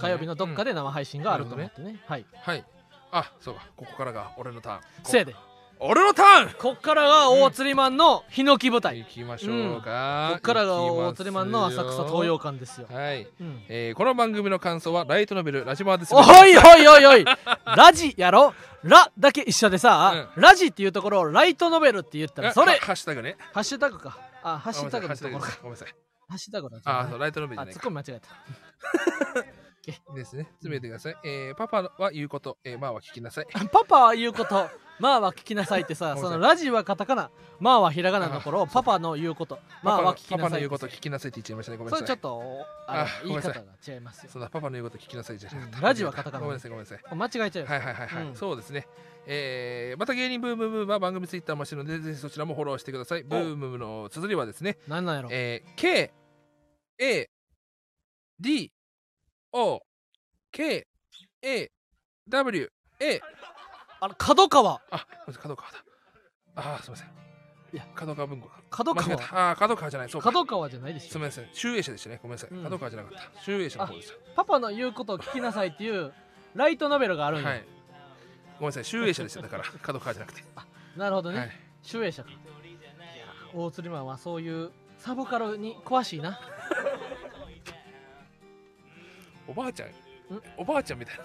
[0.00, 2.26] 火曜日のどっかで生配信があると思ってね,、はい。
[2.42, 2.64] はい。
[3.12, 3.66] あそうか。
[3.76, 4.80] ここからが俺のターン。
[5.04, 5.34] せいで
[5.78, 6.54] 俺のターン。
[6.58, 17.24] こっからが大釣りマンのヒノキ舞台、行きましょうか、こっからが大釣りマンの浅草東洋館ですよ、はい、うん、えーこの番組の感想はライトノベルラジマーですおいおいおいおい。
[17.76, 18.54] ラジやろ？
[18.82, 22.72] ラだけ一緒でさ、ラジっていうところをライトノベルって言ったらそれ。
[22.72, 23.36] はハッシュタグね。
[23.52, 24.18] ハッシュタグか。
[24.42, 25.58] あハッシュタグのところか。
[25.62, 25.88] ごめんなさい。
[26.28, 28.28] ハッシュタグだあそうライトノベルじゃあツッコミ間違えた。
[30.14, 30.44] ですね。
[30.54, 33.46] 詰めてください、えーパパは言うこと、えー、まあは聞きなさい。
[33.70, 34.68] パパは言うこと
[34.98, 37.30] まあは聞きなさいってさそのラジはカタカナ
[37.60, 41.78] まあはひらがなのところをパパの言うことまあは聞きなさいパパの言うこと聞きなさいって言っちゃいましたね。
[41.78, 42.06] ごめんなさい。
[42.06, 42.42] それちょっと
[42.88, 44.30] あ言い方が違いますよ。
[44.32, 47.14] そんなパパの言うこと聞きなさいじゃなかった、うんラジはカタカナごめんなさいごめんなさい。
[47.14, 47.70] 間違えちゃうよ。
[47.70, 48.36] はいはいはいはい、うん。
[48.36, 48.86] そうですね。
[49.26, 53.22] えーまた芸人ブームブームは番組ツイッターもしてるのでぜひそちらもフォローしてください。
[53.24, 55.28] ブームの綴りはですねなんなんやろ？
[55.32, 56.12] えー、K
[56.98, 57.28] A
[58.40, 58.72] D
[59.52, 59.80] O
[60.52, 60.86] K
[61.42, 61.70] A
[62.28, 62.70] W
[63.00, 63.20] A
[64.00, 64.80] あの角川。
[64.90, 65.06] あ
[65.40, 65.84] 角川だ。
[66.56, 67.08] あーすみません。
[67.72, 67.86] いや。
[67.94, 69.16] 角川文庫角川。
[69.50, 70.08] あー角川じゃない。
[70.08, 70.28] そうか。
[70.32, 71.10] 角川じゃないでしょ。
[71.12, 71.48] すみません。
[71.52, 72.18] 集英社でしたね。
[72.22, 72.62] ごめんなさい、うん。
[72.64, 73.42] 角川じゃなかった。
[73.42, 76.12] 集英社の方でしパパの言うことを聞きなさいっていう
[76.54, 77.64] ライトノベルがあるんや、たはい。
[78.58, 78.84] ごめんなさい。
[78.84, 79.42] 集英社でした。
[79.42, 80.44] だから 角川じゃなくて、
[80.96, 81.50] なるほどね、はい。
[81.82, 82.30] 集英社か。
[82.30, 82.38] いや
[83.54, 86.38] 大釣りマンはそういうサブカルに詳しいな。
[89.48, 89.88] おばあちゃん。
[90.56, 91.24] おばあちゃんみたいな。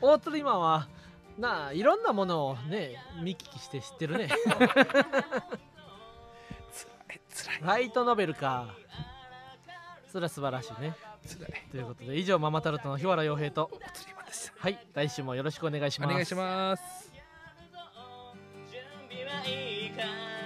[0.00, 0.88] 大釣りマンは
[1.38, 4.28] なあいろんなものをね見聞きして知ってるね。
[6.72, 7.58] つらいつらい。
[7.62, 8.74] ライトノベルか。
[10.10, 10.94] それは素晴らしいね。
[11.24, 11.52] つらい。
[11.70, 13.70] ということで以上ママタルトの日原洋平と。
[13.72, 16.10] お釣りマンでしたはい来週もよろしくお願いします。
[16.10, 17.12] お願いします。
[18.72, 20.37] 準備はいいかカ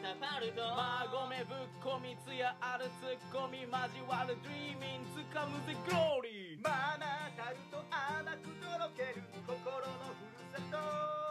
[0.00, 5.76] タパルト馬込ぶっこみつやあるツッコミ交わるドリーミンつかむぜ。
[5.84, 9.60] グローリーマナタルト甘くとろける心
[10.00, 10.24] のふ
[10.56, 11.29] るさと